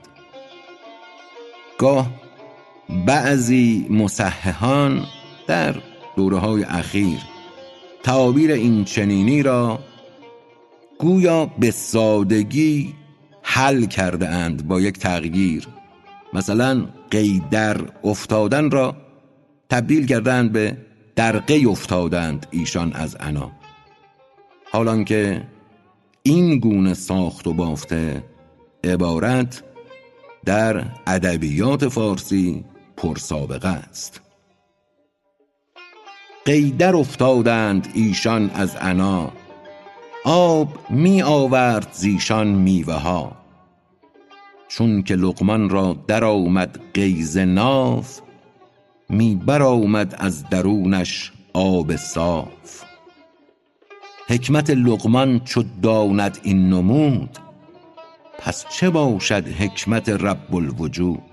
[1.78, 2.11] گاه
[3.05, 5.05] بعضی مصححان
[5.47, 5.76] در
[6.15, 7.19] دوره های اخیر
[8.03, 9.80] تعابیر این چنینی را
[10.99, 12.93] گویا به سادگی
[13.41, 15.67] حل کرده اند با یک تغییر.
[16.34, 18.95] مثلا قیدر افتادن را
[19.70, 20.78] تبدیل کردند به
[21.16, 23.51] در قی افتادند ایشان از انا.
[24.72, 25.43] حالان که
[26.24, 28.24] این گونه ساخت و بافته
[28.84, 29.64] عبارت
[30.45, 32.66] در ادبیات فارسی
[32.97, 34.22] پرسابقه است.
[36.45, 39.32] قیدر افتادند ایشان از عنا
[40.26, 43.45] آب می آورد زیشان میوه ها
[44.78, 48.19] چون که لقمان را در آمد قیز ناف
[49.09, 52.84] می برآمد از درونش آب صاف.
[54.28, 57.30] حکمت لقمان چو داند این نمود
[58.39, 61.23] پس چه باشد حکمت رب الوجود؟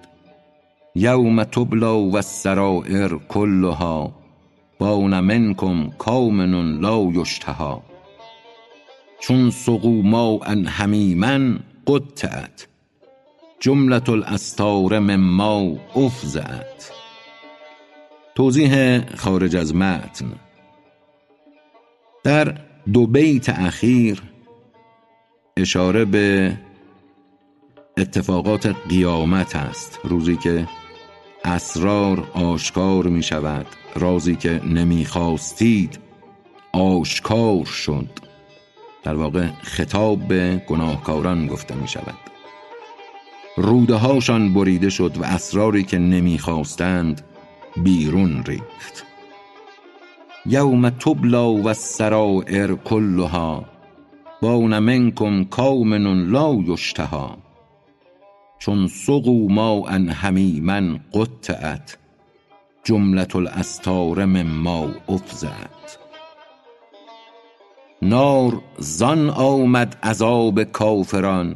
[0.94, 4.12] یوم تبلی و السرائر کلها
[4.78, 7.82] بان منکم کامن لا یشتها.
[9.20, 12.71] چون سقوا ماء حمیما قطعت
[13.62, 16.92] جملة الاستار مما افزعت.
[18.34, 20.32] توضیح خارج از متن.
[22.24, 22.58] در
[22.92, 24.22] دو بیت اخیر
[25.56, 26.58] اشاره به
[27.96, 30.00] اتفاقات قیامت است.
[30.04, 30.68] روزی که
[31.44, 35.98] اسرار آشکار می شود رازی که نمی‌خواستید
[36.72, 38.08] آشکار شد.
[39.02, 42.31] در واقع خطاب به گناهکاران گفته می شود.
[43.56, 47.22] روده هاشان بریده شد و اسراری که نمی‌خواستند
[47.76, 49.04] بیرون ریخت.
[50.46, 53.64] یوم تبلی و السرائر کلها
[54.42, 57.28] بان منکم کامن لا یشتهی
[58.58, 61.98] چون سقوا ماء حمیما قطعت
[62.84, 65.98] جملة الاستار مما افضعت
[68.02, 71.54] نار زان آمد عذاب کافران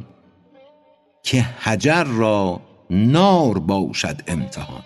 [1.27, 4.83] که حجر را نار باشد امتحان.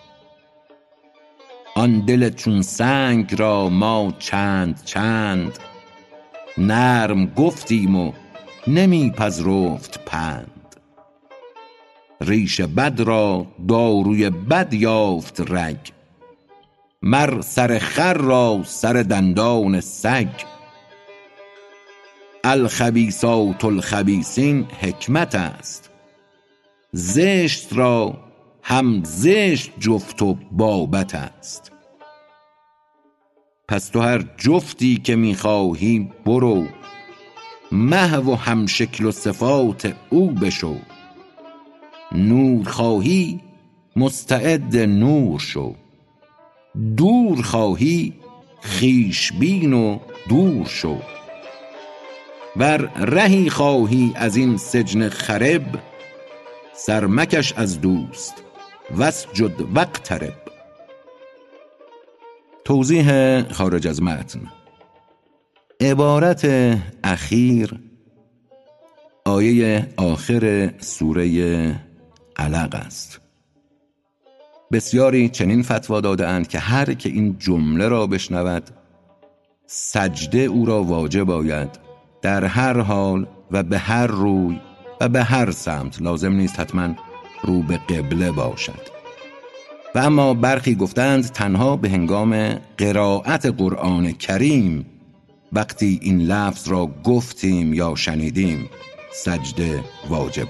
[1.76, 5.60] آن دل چون سنگ را ما چند چند
[6.58, 8.12] نرم گفتیم و
[8.68, 10.76] نمی پذرفت پند.
[12.22, 15.92] ریش بد را داروی بد یافت رگ.
[17.02, 20.30] مر سر خر را سر دندان سگ.
[22.44, 25.91] الخبیثات الخبیثین حکمت است.
[26.94, 28.18] زشت را
[28.64, 31.72] هم زشت جفت و بابت است.
[33.68, 36.68] پس تو هر جفتی که می خواهی برو
[37.72, 40.76] محو و هم شکل و صفات او بشو.
[42.12, 43.40] نور خواهی
[43.96, 45.76] مستعد نور شو.
[46.98, 48.14] دور خواهی
[48.62, 50.98] خویش بین و دور شو.
[52.56, 55.91] ور رهی خواهی ازین سجن خرب
[56.74, 58.34] سر مکش از دوست.
[58.92, 60.34] واسجد واقترب.
[62.66, 64.42] توضیح خارج از متن.
[65.82, 66.48] عبارت
[67.04, 67.80] اخیر
[69.26, 71.26] آیه آخر سوره
[72.38, 73.20] علق است.
[74.72, 78.64] بسیاری چنین فتوی داده اند که هر که این جمله را بشنود
[79.68, 81.70] سجده او را واجب آید
[82.22, 84.60] در هر حال و به هر روی.
[85.02, 86.96] و به هر سمت لازم نیست حتما
[87.44, 88.92] رو به قبله باشد.
[89.96, 94.86] و اما برخی گفتند تنها به هنگام قرائت قرآن کریم
[95.54, 98.70] وقتی این لفظ را گفتیم یا شنیدیم
[99.14, 100.50] سجده واجب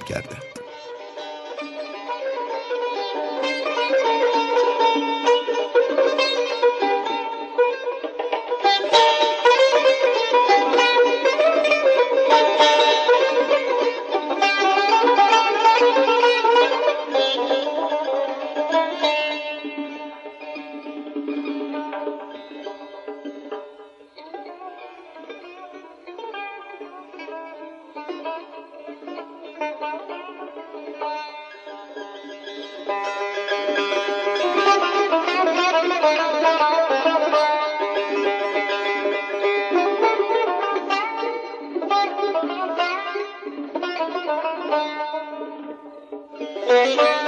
[46.96, 47.21] گردد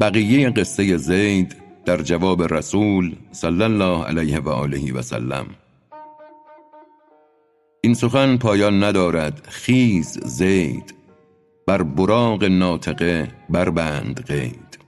[0.00, 5.46] بقیه قصه زید در جواب رسول صلی الله علیه و آله و سلم.
[7.80, 10.94] این سخن پایان ندارد خیز زید.
[11.66, 14.78] بر براق ناطقه بربند قید.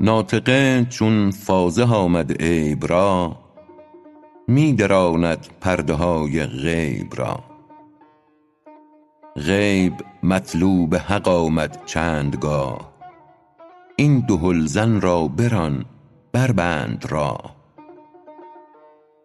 [0.00, 3.36] ناطقه چون فازه آمد عیب را
[4.48, 7.44] می دراند پرده های غیب را.
[9.36, 12.91] غیب مطلوب حق آمد چندگاه
[13.96, 15.84] این دهلزن را بران
[16.32, 17.56] بربند راه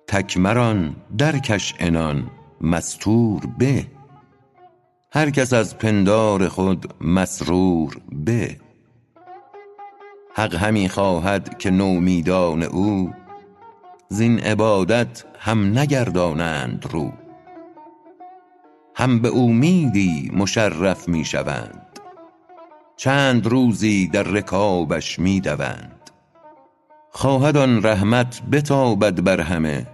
[0.07, 3.87] تک مران درکش عنان مستور به.
[5.11, 8.57] هر کس از پندار خود مسرور به.
[10.35, 13.13] حق همی خواهد که نومیدان او
[14.09, 17.11] زین عبادت هم نگردانند رو.
[18.95, 21.86] هم به اومیدی مشرف می شوند.
[22.97, 26.11] چند روزی در رکابش می دوند
[27.11, 29.87] خواهد آن رحمت بتابد بر همه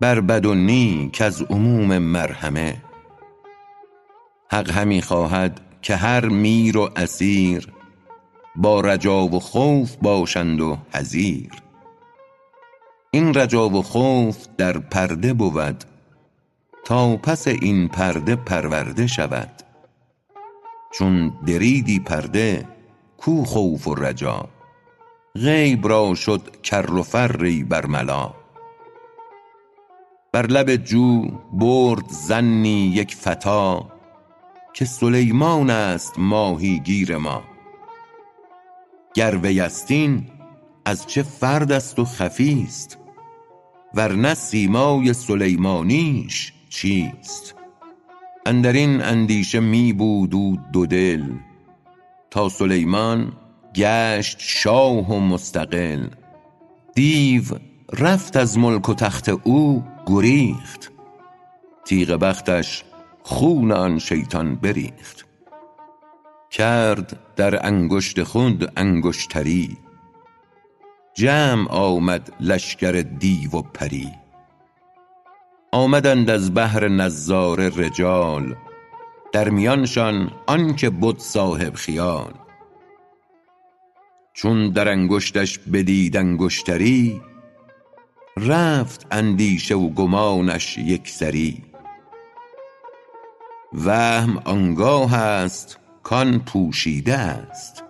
[0.00, 2.82] بر بد و نیک از عموم مرحمه.
[4.50, 7.68] حق همی خواهد که هر میر و اسیر
[8.56, 11.50] با رجا و خوف باشند و حذیر.
[13.10, 15.84] این رجا و خوف در پرده بود
[16.84, 19.61] تا پس این پرده پرورده شود.
[20.92, 22.68] چون دریدی پرده
[23.16, 24.48] کو خوف و رجا.
[25.34, 28.34] غیب را شد کر و فری برملا.
[30.32, 33.78] بر لب جو برد ظنی یک فتی
[34.74, 37.42] که سلیمان است ماهیگیر ما.
[39.14, 40.26] گر وی است این
[40.84, 42.98] از چه فرد است و خفی است؟
[43.94, 47.61] ورنه سیمای سلیمانیش چیست؟
[48.46, 51.24] اندر این اندیشه می بود او دودل
[52.30, 53.32] تا سلیمان
[53.74, 56.06] گشت شاه و مستقل.
[56.94, 57.42] دیو
[57.92, 60.92] رفت از ملک و تخت او گریخت.
[61.84, 62.84] تیغ بختش
[63.22, 65.26] خون آن شیطان بریخت.
[66.50, 69.76] کرد در انگشت خود انگشتری.
[71.14, 74.21] جمع آمد لشکر دیو و پری.
[75.74, 78.56] آمدند از بهر نظاره رجال
[79.32, 82.32] در میانشان آنکه بد صاحب خیال.
[84.32, 87.20] چون در انگشتش بدید انگشتری
[88.36, 91.64] رفت اندیشه و گمانش یکسری
[93.72, 97.84] وهم آنگاه است کان پوشیده است.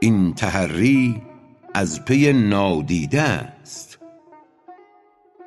[0.00, 1.22] این تحری
[1.74, 3.55] از پی نادیده است.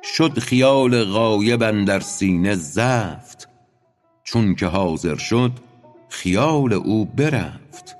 [0.02, 3.48] شد خیال غایب اندر سینه زفت
[4.22, 5.52] چون که حاضر شد
[6.08, 7.96] خیال او برفت.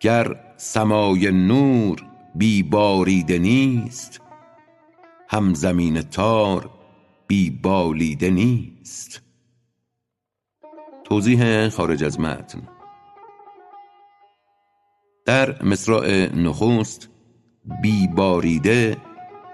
[0.00, 2.02] گر سمای نور
[2.34, 4.20] بی باریده نیست
[5.28, 6.70] هم زمین تار
[7.26, 9.22] بی بالیده نیست.
[11.04, 12.62] توضیح خارج از متن.
[15.24, 17.08] در مصرع نخست
[17.82, 18.96] بی باریده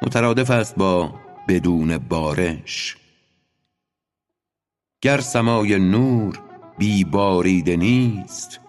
[0.03, 1.15] مترادف است با
[1.49, 2.97] بدون بارش.
[5.03, 6.39] گر سمای نور
[6.79, 8.61] بی باریده نیست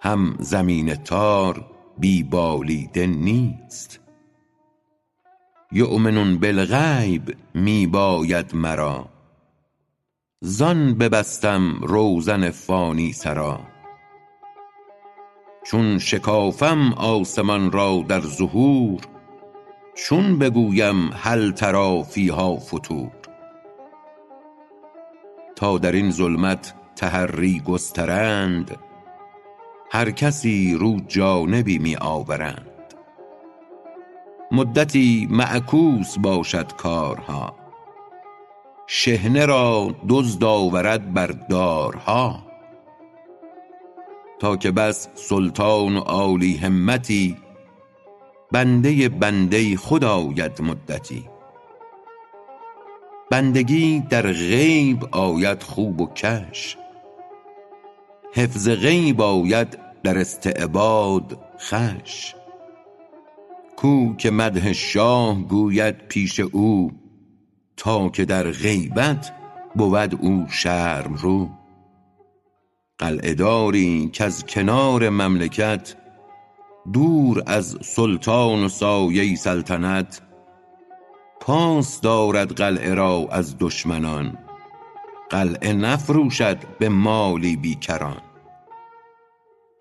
[0.00, 4.00] هم زمین تار بی بالیده نیست.
[5.72, 9.08] یؤمنون بالغیب می باید مرا
[10.40, 13.60] زان ببستم روزن فانی سرا.
[15.66, 19.13] چون شکافم آسمان را در ظهور
[19.94, 23.10] چون بگویم هل تری فیها فطور
[25.56, 28.76] تا در این ظلمت تحری گسترند
[29.90, 32.94] هر کسی رو جانبی می آورند.
[34.52, 37.56] مدتی معکوس باشد کارها
[38.86, 42.42] شحنه را دزد آورد بر دارها.
[44.38, 47.36] تا که بس سلطان و عالی همتی
[48.54, 51.24] بنده بنده خود آید مدتی.
[53.30, 56.76] بندگی در غیب آید خوب و کش.
[58.32, 62.34] حفظ غیب آید در استعباد خوش
[63.76, 66.92] کو که مدح شاه گوید پیش او
[67.76, 69.32] تا که در غیبت
[69.74, 71.48] بود او شرمرو
[72.98, 76.03] قلعه داری کز کنار مملکت
[76.92, 80.20] دور از سلطان و سایه سلطنت
[81.40, 84.38] پاس دارد قلعه را از دشمنان
[85.30, 88.22] قلعه نفروشد به مالی بی کران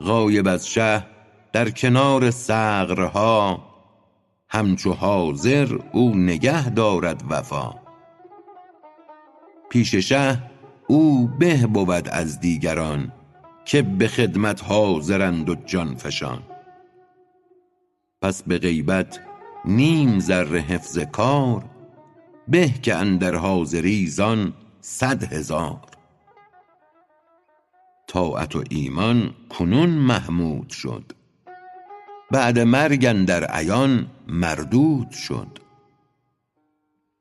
[0.04, 1.06] غایب از شه
[1.54, 3.64] در کنار ثغرها
[4.50, 7.76] همچو حاضر او نگه دارد وفا.
[9.70, 10.44] پیش شه
[10.88, 13.12] او به بود از دیگران
[13.66, 16.53] که به خدمت حاضرند و جان فشان.
[18.24, 19.20] پس به غیبت
[19.66, 21.64] نیم ذره حفظ کار
[22.48, 25.82] به که اندر حاضری زان صد هزار.
[28.08, 31.12] طاعت و ایمان کنون محمود شد
[32.32, 35.60] بعد مرگ اندر عیان مردود شد.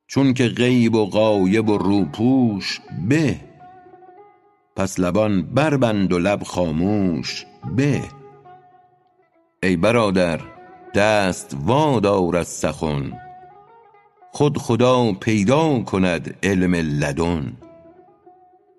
[0.06, 3.40] چون که غیب و غایب و روپوش به
[4.76, 7.46] پس لبان بربند و لب خاموش
[7.76, 8.02] به.
[9.62, 10.51] ای برادر
[10.94, 13.12] دست وادار از سخن.
[14.32, 17.56] خود خدا پیدا کند علم لدن.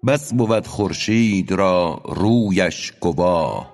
[0.07, 3.73] بس بود خورشید را رویش گواه.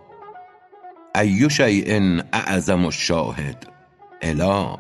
[1.15, 3.67] ای شیء اعظم الشاهد
[4.21, 4.77] اله.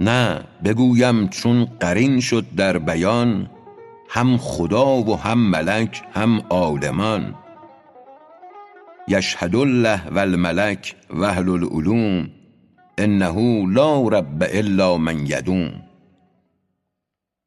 [0.00, 3.50] نه بگویم چون قرین شد در بیان
[4.08, 7.34] هم خدا و هم ملک هم عالمان.
[9.08, 12.30] یشهد الله و الملک و اهل العلوم
[12.98, 15.72] انه لا رب الا من یدوم.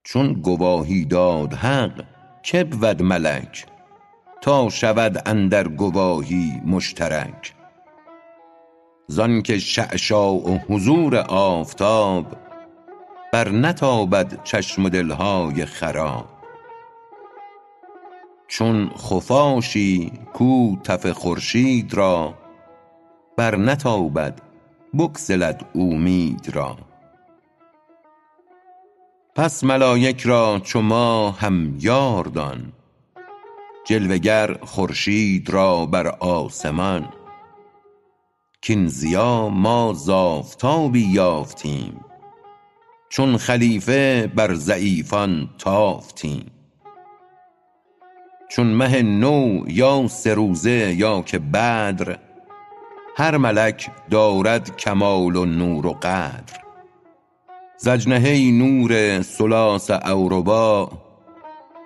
[0.04, 2.04] چون گواهی داد حق
[2.44, 3.66] که بود ملک؟
[4.42, 7.54] تا شود اندر گواهی مشترک.
[9.08, 12.38] زانک شعشاع و حضور آفتاب
[13.34, 16.39] بر نتابد چشم دلهای خراب.
[18.50, 22.34] چون خفاشی کو تف خورشید را
[23.38, 24.42] بر نتابد
[25.00, 26.78] بگسلد اومید را.
[29.36, 32.74] پس ملایک را چو ماه هم یار دان
[33.86, 37.14] جلوه گر خورشید را بر آسمان.
[38.68, 42.06] کاین ضیا ما ز آفتابی یافتیم
[43.10, 46.59] چون خلیفه بر ضعیفان تافتیم.
[48.50, 52.18] چون مه نو یا سه روزه یا که بدر
[53.18, 56.60] هر ملک دارد کمال و نور و قدر.
[57.78, 60.92] ز اجنحه نور ثلاث او رباع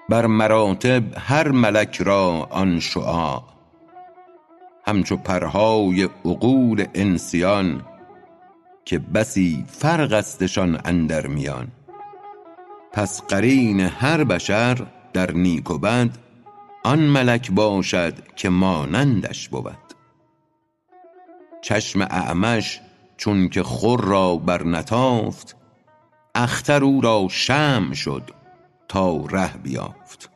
[0.09, 3.43] بر مراتب هر ملک را آن شعاع
[4.87, 7.81] همچو پرهای عقول انسیان
[8.85, 11.67] که بسی فرقستشان اندر میان.
[12.93, 16.09] پس قرین هر بشر در نیک و بد
[16.83, 19.77] آن ملک باشد که مانندش بود.
[21.61, 22.81] چشم اعمش
[23.17, 25.55] چون که خور را بر نتافت
[26.35, 28.31] اختر او را شمع شد
[28.87, 30.32] تا ره بیافت.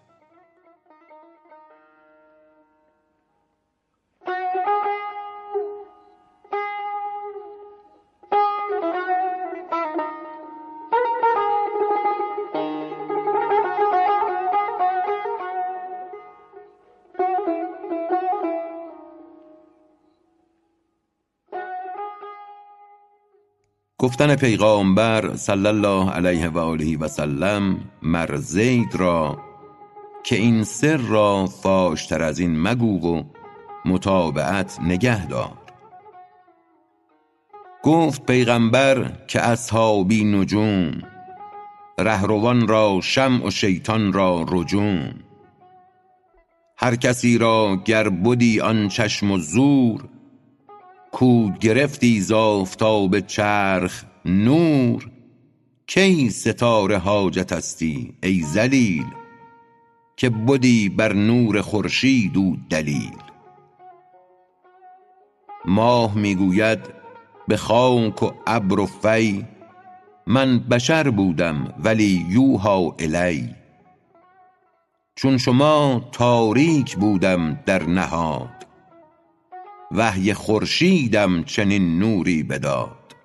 [24.08, 29.38] گفتن پیغامبر صلی الله علیه و آله و سلم مر زید را
[30.24, 33.24] که این سر را فاش تر از این مگو و
[33.86, 35.58] متابعت نگه دار.
[37.84, 40.92] گفت پیغامبر که اصحابی نجوم
[42.00, 45.14] رهروان را شمع و شیطان را رجوم.
[46.78, 50.10] هر کسی را گر بدی آن چشم و زور
[51.20, 55.10] کاو گرفتی ز آفتاب چرخ نور؟
[55.88, 59.06] کی ستاره حاجتستی ای ذلیل
[60.18, 63.18] که بدی بر نور خورشید او دلیل؟
[65.66, 66.80] ماه می گوید
[67.48, 69.46] به خاک و ابر و فی
[70.28, 73.56] من بشر بودم ولی یوحی الی.
[75.16, 78.57] چون شما تاریک بودم در نهاد
[79.92, 83.16] وحی خورشیدم چنین نوری بداد.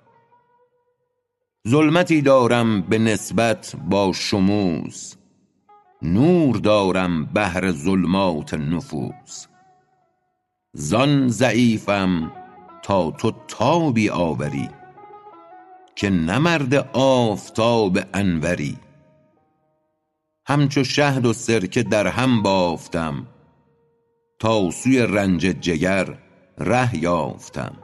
[1.67, 5.15] ظلمتی دارم به نسبت با شموس
[6.01, 9.47] نور دارم بهر ظلمات نفوس.
[10.73, 12.31] زان ضعیفم
[12.83, 14.69] تا تو تابی آوری
[15.95, 18.77] که نه مرد آفتاب انوری.
[20.45, 23.27] همچو شهد و سرکه در هم بافتم
[24.39, 26.17] تا سوی رنج جگر
[26.57, 27.75] ره یافتم.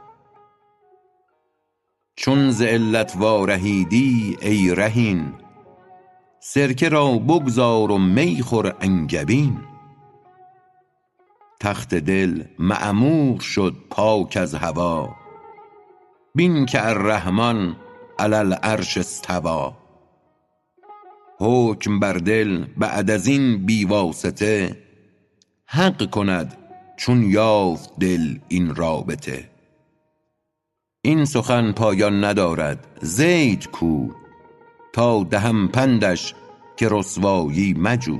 [2.16, 5.32] چون ز علت وارهیدی ای رهین
[6.40, 9.60] سرکه را بگذار و می خور انگبین.
[11.60, 15.16] تخت دل معمور شد پاک از هوا
[16.34, 17.76] بین که الرحمن
[18.18, 19.70] علی العرش استوی.
[21.38, 24.76] حکم بر دل بعد از این بیواسطه
[25.66, 26.56] حق کند
[27.00, 29.50] چون یافت دل این رابطه.
[31.02, 34.08] این سخن پایان ندارد زید کو
[34.92, 36.34] تا دهم پندش
[36.76, 38.18] که رسوایی مجو.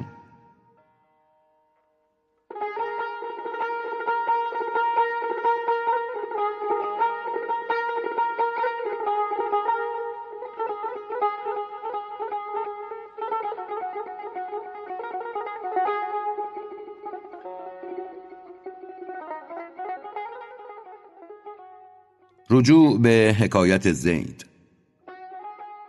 [22.53, 24.47] رجوع به حکایت زید.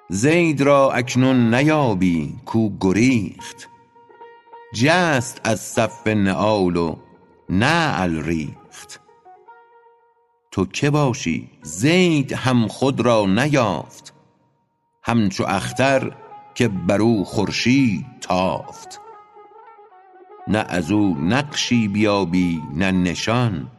[0.09, 3.69] زید را اکنون نیابی کو گریخت.
[4.73, 6.95] جست از صف نعال و
[7.49, 8.99] نعل ریخت.
[10.51, 14.13] تو که باشی؟ زید هم خود را نیافت.
[15.03, 16.11] همچو اختر
[16.55, 19.01] که بر او خورشید تافت.
[20.47, 23.71] نه از او نقشی بیابی نه نشان.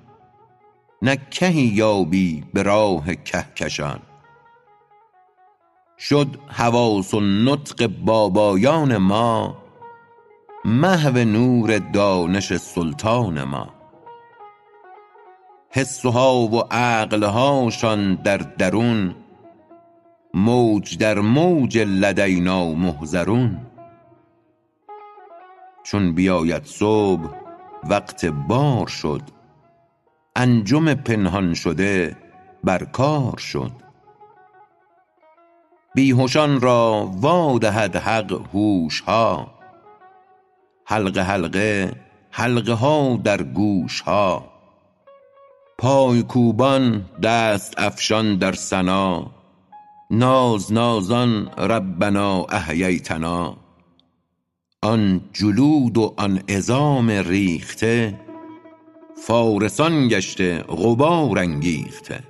[1.02, 4.00] نه کهی یابی به راه کهکشان.
[5.98, 9.56] شد حواس النطق بابایان ما
[10.64, 13.68] محو نور دانش سلطان ما.
[15.70, 19.14] حسها و عقلهاشان در درون
[20.34, 23.66] موج در موج لدینا محضرون.
[25.82, 27.28] چون بیاید صبح
[27.84, 29.41] وقت بار شد.
[30.36, 32.16] انجم پنهان شده
[32.64, 33.72] بر کار شد.
[35.94, 39.54] بیهشان را وا دهد حق هوش ها
[40.86, 41.92] حلقه حلقه
[42.30, 44.52] حلقه ها در گوش ها
[45.78, 49.30] پای کوبان دست افشان در ثنا.
[50.10, 53.56] ناز نازان ربنا احییتنا.
[54.82, 58.20] آن جلود و آن عظام ریخته
[59.26, 62.20] فارسان گشته غبار انگیخته.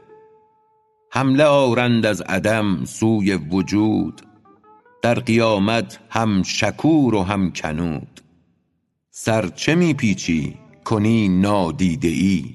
[1.11, 4.23] حمله آرند از عدم سوی وجود
[5.03, 8.21] در قیامت هم شکور و هم کنود.
[9.11, 12.55] سر چه می پیچی کنی نادیده ای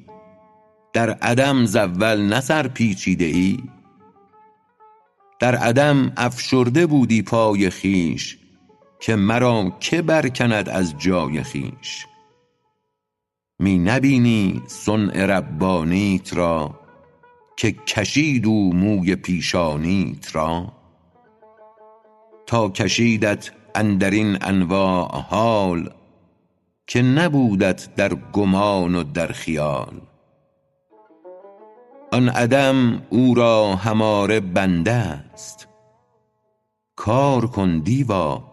[0.93, 3.63] در عدم ز اول نه سر پیچیده ای
[5.39, 8.37] در عدم افشرده بودی پای خویش
[8.99, 12.05] که مرا که برکند از جای خویش
[13.59, 16.79] می نبینی صنع ربانیت را
[17.55, 20.73] که کشید او موی پیشانیت را؟
[22.45, 25.89] تا کشیدت اندرین انواع حال
[26.87, 30.01] که نبودت در گمان و در خیال.
[32.11, 35.67] آن عدم او را هماره بنده است.
[36.95, 38.43] کار کن دیوا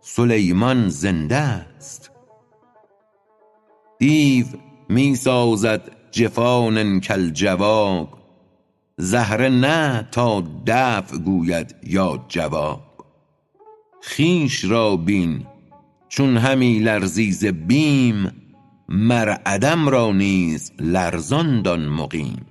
[0.00, 2.11] سلیمان زنده است.
[4.02, 4.46] دیو
[4.88, 8.18] می سازد جفان کالجواب.
[8.96, 12.80] زهره نه تا دفع گوید یا جواب.
[14.02, 15.46] خویش را بین
[16.08, 18.32] چون همی لرزی ز بیم
[18.88, 22.46] مر عدم را نیز لرزان دان مقیم.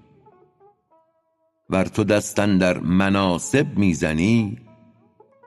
[1.69, 4.57] ور تو دست اندر مناصب می زنی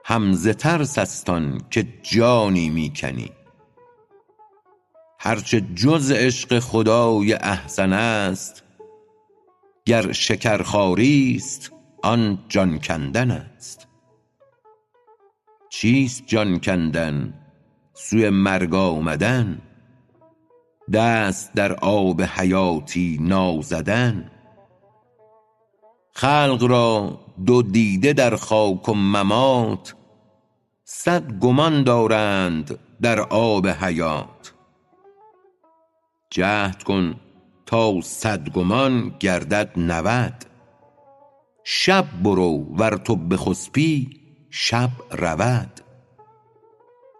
[0.04, 1.24] هم ز ترس
[1.70, 2.92] که جانی می
[5.24, 8.62] کنی هر چه جز عشق خدای احسن است
[9.86, 11.72] گر شکرخواری است
[12.02, 13.86] آن جان کندن است.
[15.70, 17.34] چیست جان کندن؟
[17.94, 19.58] سوی مرگ آمدن؟
[20.92, 24.30] دست در آب حیاتی نازدن؟
[26.12, 29.94] خلق را دو دیده در خاک و ممات
[30.84, 34.53] صد گمان دارند در آب حیات.
[36.34, 37.14] جهد کن
[37.66, 40.44] تا صد گمان گردد نود.
[41.64, 44.20] شب برو ور تو بخسپی
[44.50, 45.80] شب رود.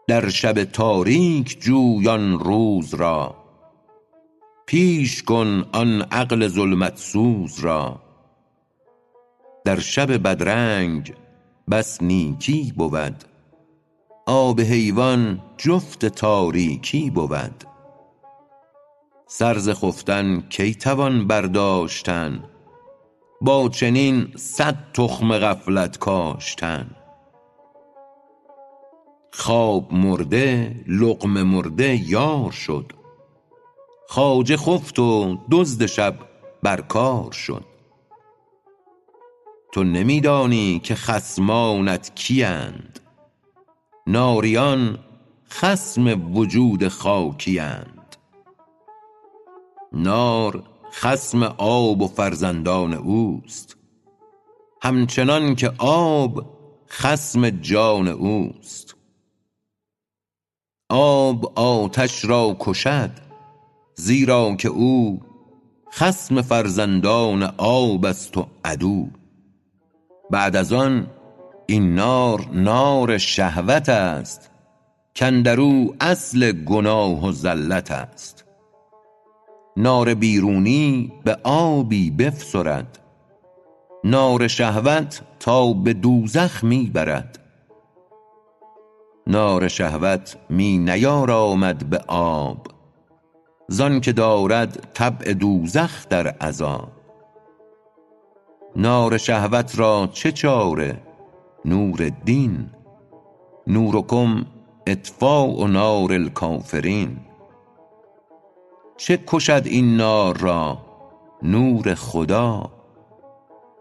[0.08, 3.34] در شب تاریک جوی آن روز را
[4.66, 8.00] پیش کن آن عقل ظلمت سوز را.
[9.64, 11.14] در شب بدرنگ
[11.70, 13.24] بس نیکی بود
[14.26, 17.73] آب حیوان جفت تاریکی بود.
[19.36, 22.44] سر ز خفتن کی توان برداشتن؟
[23.40, 26.90] با چنین صد تخم غفلت کاشتن؟
[29.32, 32.92] خواب مرده لقمه مرده یار شد.
[34.08, 36.14] خواجه خفت و دزد شب
[36.62, 37.64] بر کار شد.
[39.72, 43.00] تو نمی دانی که خصمانت کیند
[44.06, 44.98] ناریان
[45.50, 47.93] خصم وجود خاکیند
[49.94, 53.76] نار خصم آب و فرزندان اوست.
[54.82, 56.56] همچنان که آب
[56.90, 58.96] خصم جان اوست.
[60.90, 63.10] آب آتش را کشد
[63.94, 65.20] زیرا که او
[65.92, 69.08] خصم فرزندان آب است و عدو.
[70.30, 71.06] بعد از آن
[71.66, 74.50] این نار نار شهوت است
[75.18, 78.44] کاندرو اصل گناه و زلت است.
[79.76, 82.98] نار بیرونی به آبی بفسرد.
[84.04, 87.38] نار شهوت تا به دوزخ می برد
[89.26, 92.66] نار شهوت می نیارامد به آب.
[93.68, 96.88] زانکه دارد طبع دوزخ در عذاب.
[98.76, 101.02] نار شهوت را چه چاره؟
[101.64, 102.70] نور دین.
[103.66, 104.46] نورکم
[104.86, 107.16] اطفاء نار الکافرین.
[109.04, 110.78] چه کشد این نار را؟
[111.42, 112.70] نور خدا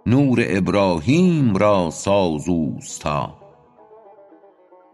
[0.06, 3.38] نور ابراهیم را ساز اوستا.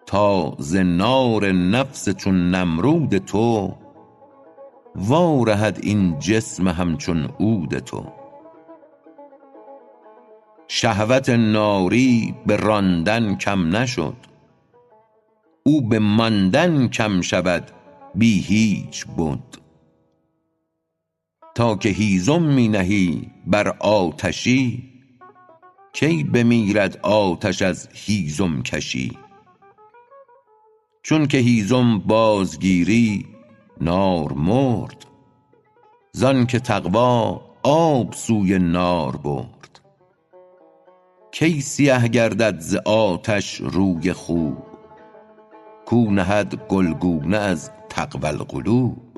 [0.05, 3.73] تا ز نار نفس چون نمرود تو
[4.95, 8.03] وا رهد این جسم همچون عود تو.
[10.67, 14.15] شهوت ناری به راندن کم نشد
[15.63, 17.71] او به ماندن کم شود
[18.15, 19.68] بی هیچ بد
[21.55, 24.89] تا که هیزم می نهی بر آتشی
[25.93, 29.17] کی بمیرد آتش از هیزم کشی؟
[31.03, 33.25] چونک هیزم باز گیری
[33.81, 35.05] نار مرد
[36.11, 39.81] زانک تقوا آب سوی نار برد.
[41.31, 44.57] کی سیه گردد ز آتش روی خوب
[45.85, 49.08] کو نهد گلگونه از تقوی القلوب؟